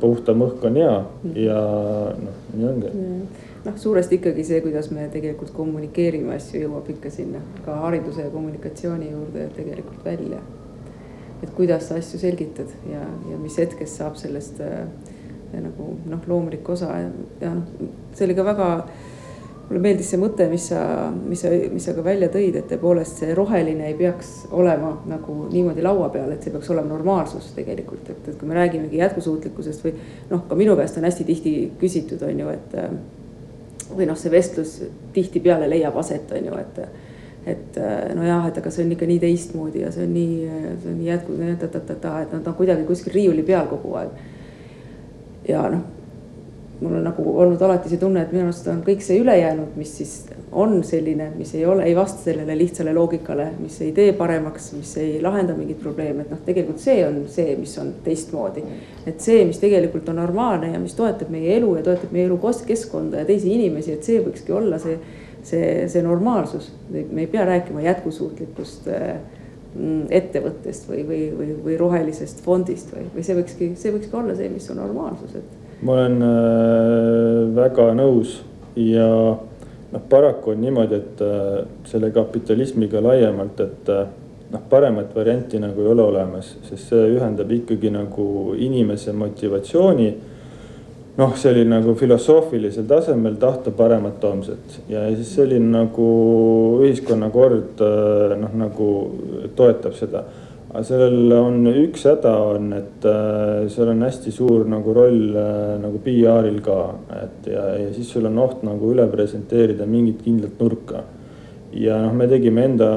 [0.00, 1.38] puhtam õhk on hea mm -hmm.
[1.48, 1.60] ja
[2.20, 7.10] noh, nii ongi yeah noh, suuresti ikkagi see, kuidas me tegelikult kommunikeerime asju, jõuab ikka
[7.12, 10.40] sinna ka hariduse ja kommunikatsiooni juurde tegelikult välja.
[11.42, 14.86] et kuidas sa asju selgitad ja, ja mis hetkest saab sellest äh,
[15.52, 17.10] nagu noh, loomulik osa ja,
[17.40, 18.70] ja noh, see oli ka väga
[19.66, 20.80] mulle meeldis see mõte, mis sa,
[21.12, 25.36] mis sa, mis sa ka välja tõid, et tõepoolest see roheline ei peaks olema nagu
[25.50, 29.86] niimoodi laua peal, et see peaks olema normaalsus tegelikult, et, et kui me räägimegi jätkusuutlikkusest
[29.86, 29.96] või
[30.30, 32.78] noh, ka minu käest on hästi tihti küsitud, on ju, et
[33.90, 34.78] või noh, see vestlus
[35.14, 36.80] tihtipeale leiab aset, on ju, et.
[37.46, 37.76] et
[38.18, 40.38] nojah, et aga see on ikka nii teistmoodi ja see on nii,
[40.82, 44.16] see on nii jätku, ta-ta-ta-ta, et nad on kuidagi kuskil riiuli peal kogu aeg.
[45.46, 45.84] ja noh,
[46.80, 49.94] mul on nagu olnud alati see tunne, et minu arust on kõik see ülejäänud, mis
[49.96, 50.10] siis
[50.52, 54.92] on selline, mis ei ole, ei vasta sellele lihtsale loogikale, mis ei tee paremaks, mis
[55.00, 58.64] ei lahenda mingeid probleeme, et noh, tegelikult see on see, mis on teistmoodi.
[59.06, 62.38] et see, mis tegelikult on normaalne ja mis toetab meie elu ja toetab meie elu
[62.66, 64.98] keskkonda ja teisi inimesi, et see võikski olla see,
[65.42, 66.72] see, see normaalsus.
[66.92, 73.24] me ei pea rääkima jätkusuutlikust mm, ettevõttest või, või, või, või rohelisest fondist või, või
[73.24, 75.55] see võikski, see võikski olla see, mis on normaalsus, et.
[75.80, 78.38] Ma olen äh, väga nõus
[78.80, 81.58] ja noh, paraku on niimoodi, et äh,
[81.88, 84.06] selle kapitalismiga laiemalt, et äh,
[84.52, 90.14] noh, paremat varianti nagu ei ole olemas, sest see ühendab ikkagi nagu inimese motivatsiooni.
[91.16, 96.08] noh, selline nagu filosoofilisel tasemel tahta paremat homset ja siis selline nagu
[96.84, 97.80] ühiskonnakord
[98.36, 98.88] noh, nagu
[99.56, 100.26] toetab seda
[100.76, 105.76] aga sellel on üks häda on, et äh, seal on hästi suur nagu roll äh,
[105.80, 106.80] nagu PR-il ka,
[107.16, 111.04] et ja, ja siis sul on oht nagu üle presenteerida mingit kindlat nurka.
[111.72, 112.90] ja noh, me tegime enda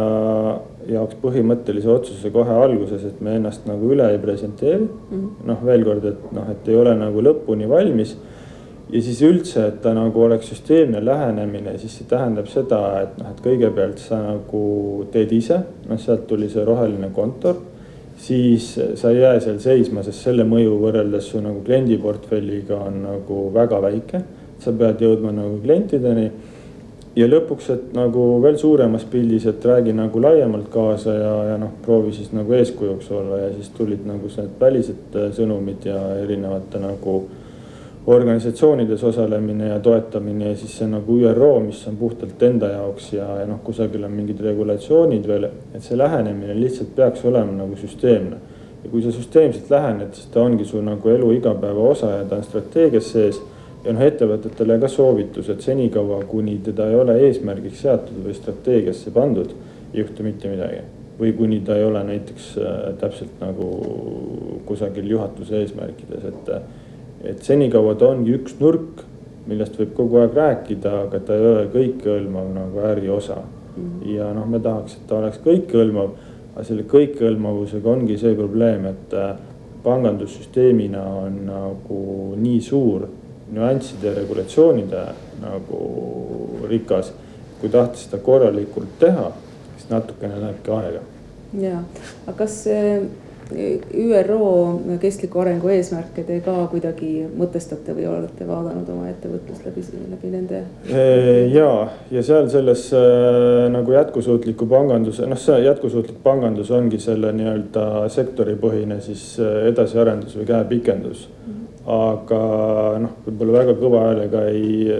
[0.89, 5.47] jaoks põhimõttelise otsuse kohe alguses, et me ennast nagu üle ei presenteeri mm -hmm..
[5.47, 8.17] noh, veel kord, et noh, et ei ole nagu lõpuni valmis
[8.89, 13.31] ja siis üldse, et ta nagu oleks süsteemne lähenemine, siis see tähendab seda, et noh,
[13.33, 14.61] et kõigepealt sa nagu
[15.13, 17.59] teed ise, noh, sealt tuli see roheline kontor.
[18.19, 23.47] Siis sa ei jää seal seisma, sest selle mõju võrreldes su nagu kliendiportfelliga on nagu
[23.55, 24.23] väga väike.
[24.59, 26.25] sa pead jõudma nagu klientideni
[27.15, 31.71] ja lõpuks, et nagu veel suuremas pildis, et räägi nagu laiemalt kaasa ja, ja noh,
[31.85, 37.21] proovi siis nagu eeskujuks olla ja siis tulid nagu need välised sõnumid ja erinevate nagu
[38.07, 43.27] organisatsioonides osalemine ja toetamine ja siis see nagu ÜRO, mis on puhtalt enda jaoks ja,
[43.41, 48.37] ja noh, kusagil on mingid regulatsioonid veel, et see lähenemine lihtsalt peaks olema nagu süsteemne.
[48.83, 52.39] ja kui sa süsteemselt lähened, siis ta ongi su nagu elu igapäeva osa ja ta
[52.39, 53.41] on strateegias sees.
[53.83, 59.11] ja noh, ettevõtetele ka soovitus, et senikaua, kuni teda ei ole eesmärgiks seatud või strateegiasse
[59.11, 59.53] pandud,
[59.93, 60.81] ei juhtu mitte midagi
[61.19, 63.65] või kuni ta ei ole näiteks äh, täpselt nagu
[64.65, 66.51] kusagil juhatuse eesmärkides, et
[67.23, 69.03] et senikaua ta ongi üks nurk,
[69.49, 73.83] millest võib kogu aeg rääkida, aga ta ei ole kõikehõlmav nagu äri osa mm.
[73.83, 74.09] -hmm.
[74.15, 76.11] ja noh, me tahaks, et ta oleks kõikehõlmav,
[76.55, 79.33] aga selle kõikehõlmavusega ongi see probleem, et äh,
[79.83, 82.01] pangandussüsteemina on nagu
[82.37, 83.07] nii suur
[83.51, 85.05] nüansside regulatsioonide
[85.41, 85.79] nagu
[86.69, 87.13] rikas.
[87.59, 89.33] kui tahta seda korralikult teha,
[89.75, 90.99] siis natukene lähebki aega.
[91.59, 91.81] ja,
[92.27, 92.61] aga kas
[93.49, 100.33] ÜRO kestliku arengu eesmärke te ka kuidagi mõtestate või olete vaadanud oma ettevõtlust läbi, läbi
[100.33, 100.61] nende?
[101.53, 101.71] ja,
[102.11, 109.01] ja seal selles äh, nagu jätkusuutliku panganduse, noh, see jätkusuutlik pangandus ongi selle nii-öelda sektoripõhine
[109.01, 111.45] siis äh, edasiarendus või käepikendus mm.
[111.45, 111.57] -hmm
[111.89, 112.39] aga
[113.01, 114.91] noh, võib-olla väga kõva häälega ei,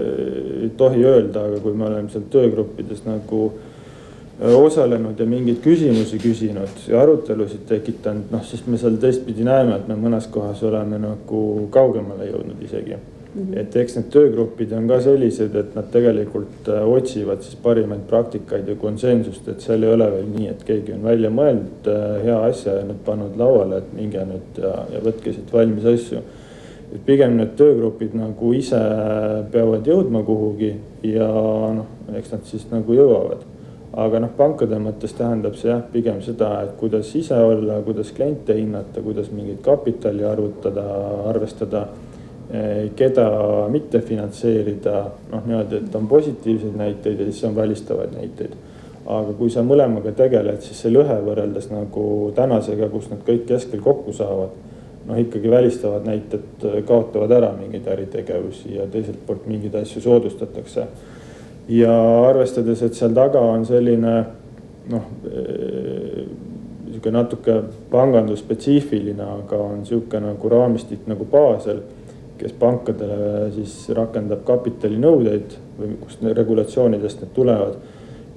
[0.64, 3.69] ei tohi öelda, aga kui me oleme seal töögruppides nagu äh,
[4.40, 9.88] osalenud ja mingeid küsimusi küsinud ja arutelusid tekitanud, noh siis me seal teistpidi näeme, et
[9.88, 11.42] me mõnes kohas oleme nagu
[11.74, 13.42] kaugemale jõudnud isegi mm.
[13.42, 13.58] -hmm.
[13.60, 18.68] et eks need töögrupid on ka sellised, et nad tegelikult äh, otsivad siis parimaid praktikaid
[18.68, 22.40] ja konsensust, et seal ei ole veel nii, et keegi on välja mõelnud äh, hea
[22.48, 26.24] asja ja nüüd pannud lauale, et minge nüüd ja, ja võtke siit valmis asju
[26.94, 28.80] et pigem need töögrupid nagu ise
[29.52, 31.28] peavad jõudma kuhugi ja
[31.76, 31.86] noh,
[32.16, 33.49] eks nad siis nagu jõuavad
[33.90, 38.54] aga noh, pankade mõttes tähendab see jah, pigem seda, et kuidas ise olla, kuidas kliente
[38.54, 40.86] hinnata, kuidas mingit kapitali arvutada,
[41.30, 41.88] arvestada.
[42.50, 43.26] Eh, keda
[43.70, 48.58] mitte finantseerida, noh niimoodi, et on positiivseid näiteid ja siis on välistavaid näiteid.
[49.10, 52.02] aga kui sa mõlemaga tegeled, siis see lõhe võrreldes nagu
[52.34, 54.50] tänasega, kus nad kõik keskel kokku saavad.
[55.06, 60.86] noh, ikkagi välistavad näited kaotavad ära mingeid äritegevusi ja teiselt poolt mingeid asju soodustatakse
[61.70, 61.94] ja
[62.28, 64.14] arvestades, et seal taga on selline
[64.90, 65.06] noh,
[66.90, 67.56] sihuke natuke
[67.90, 71.80] pangandusspetsiifiline, aga on sihuke nagu raamistik nagu Basel,
[72.40, 77.76] kes pankadele siis rakendab kapitalinõudeid või kust regulatsioonidest need tulevad.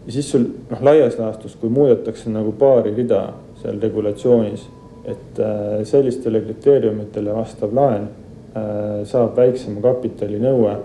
[0.06, 4.68] ja siis sul noh, laias laastus, kui muudetakse nagu paari rida seal regulatsioonis,
[5.06, 10.76] et äh, sellistele kriteeriumitele vastav laen äh, saab väiksema kapitalinõue,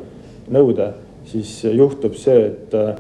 [0.51, 0.93] nõude
[1.29, 2.95] siis juhtub see, et äh,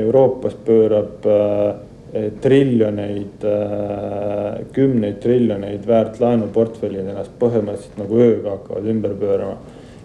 [0.00, 9.16] Euroopas pöörab äh, triljoneid, äh, kümneid triljoneid väärt laenuportfellid ennast põhimõtteliselt nagu ööga hakkavad ümber
[9.20, 9.56] pöörama.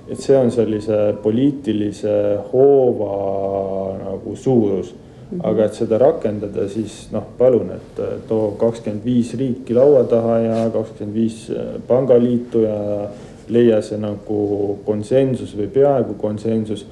[0.09, 4.95] et see on sellise poliitilise hoova nagu suurus
[5.29, 5.47] Mm -hmm.
[5.47, 10.69] aga et seda rakendada, siis noh, palun, et too kakskümmend viis riiki laua taha ja
[10.73, 11.51] kakskümmend viis
[11.87, 13.09] pangaliitu ja
[13.49, 16.85] leia see nagu konsensus või peaaegu konsensus.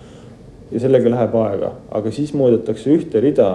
[0.72, 3.52] Ja sellega läheb aega, aga siis muudetakse ühte rida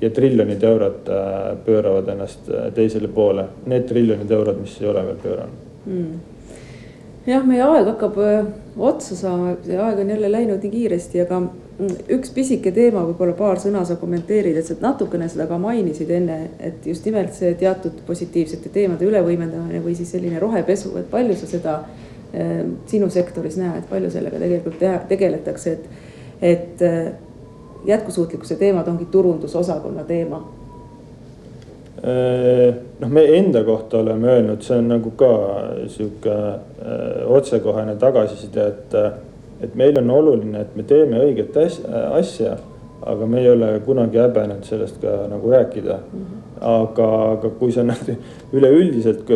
[0.00, 5.04] ja triljonid eurod äh, pööravad ennast äh, teisele poole, need triljonid eurod, mis ei ole
[5.08, 5.66] veel pööranud.
[5.86, 6.14] Mm..
[7.26, 11.92] jah, meie aeg hakkab äh, otsa saama, aeg on jälle läinud nii kiiresti, aga mm,
[12.18, 16.40] üks pisike teema, võib-olla paar sõna sa kommenteerid, et sa natukene seda ka mainisid enne,
[16.58, 21.50] et just nimelt see teatud positiivsete teemade ülevõimendamine või siis selline rohepesu, et palju sa
[21.50, 21.78] seda
[22.90, 26.03] sinu sektoris näed, palju sellega tegelikult teha, tegeletakse, et,
[26.42, 26.82] et
[27.84, 30.42] jätkusuutlikkuse teemad ongi turundusosakonna teema?
[33.00, 35.30] noh, me enda kohta oleme öelnud, see on nagu ka
[35.88, 36.34] sihuke
[37.32, 38.96] otsekohene tagasiside, et,
[39.64, 41.56] et meil on oluline, et me teeme õiget
[42.18, 42.58] asja,
[43.04, 45.96] aga me ei ole kunagi häbenenud sellest ka nagu rääkida.
[45.96, 46.42] -hmm.
[46.60, 47.84] aga, aga kui sa
[48.52, 49.30] üleüldiselt,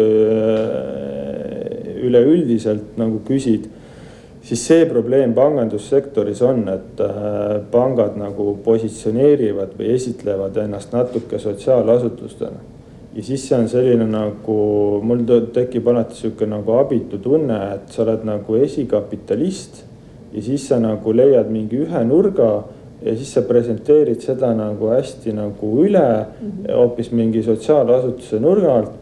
[2.03, 3.69] üleüldiselt nagu küsid
[4.49, 12.65] siis see probleem pangandussektoris on, et äh, pangad nagu positsioneerivad või esitlevad ennast natuke sotsiaalasutustena.
[13.15, 14.57] ja siis see on selline nagu,
[15.03, 19.85] mul tekib alati sihuke nagu abitu tunne, et sa oled nagu esikapitalist.
[20.33, 22.65] ja siis sa nagu leiad mingi ühe nurga
[23.03, 26.73] ja siis sa presenteerid seda nagu hästi nagu üle mhm.
[26.73, 28.97] hoopis mingi sotsiaalasutuse nurga alt.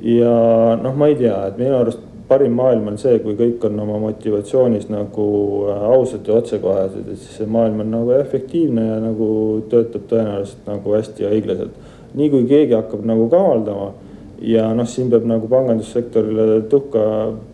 [0.00, 0.32] ja
[0.80, 3.98] noh, ma ei tea, et minu arust parim maailm on see, kui kõik on oma
[4.02, 5.26] motivatsioonis nagu
[5.70, 9.28] äh, ausad ja otsekohesed, et siis see maailm on nagu efektiivne ja nagu
[9.70, 11.78] töötab tõenäoliselt nagu hästi ja õiglaselt.
[12.16, 13.92] nii kui keegi hakkab nagu kavaldama
[14.40, 17.02] ja noh, siin peab nagu pangandussektorile tuhka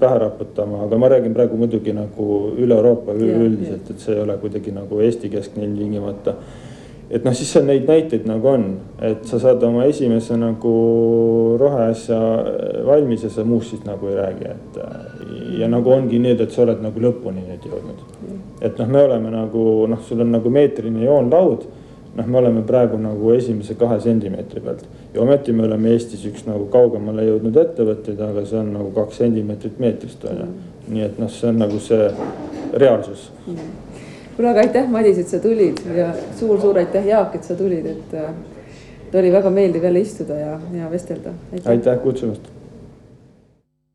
[0.01, 4.37] pähe raputama, aga ma räägin praegu muidugi nagu üle Euroopa üleüldiselt, et see ei ole
[4.43, 6.37] kuidagi nagu Eesti keskne ilmtingimata
[7.13, 8.65] et noh, siis on neid näiteid nagu on,
[9.05, 10.73] et sa saad oma esimese nagu
[11.61, 12.19] roheasja
[12.89, 14.81] valmis ja sa muust siis nagu ei räägi, et.
[15.59, 18.01] ja nagu ongi nii, et sa oled nagu lõpuni nüüd jõudnud.
[18.61, 21.69] et noh, me oleme nagu noh, sul on nagu meetrine joonlaud.
[22.17, 26.49] noh, me oleme praegu nagu esimese kahe sentimeetri pealt ja ometi me oleme Eestis üks
[26.49, 30.51] nagu kaugemale jõudnud ettevõtteid, aga see on nagu kaks sentimeetrit meetrist on ju.
[30.89, 32.11] nii et noh, see on nagu see
[32.73, 33.82] reaalsus mm
[34.37, 38.17] kuule, aga aitäh, Madis, et sa tulid ja suur-suur aitäh, Jaak, et sa tulid, et
[38.17, 38.33] äh,
[39.19, 41.35] oli väga meeldiv jälle istuda ja, ja vestelda.
[41.65, 42.52] aitäh kutsumast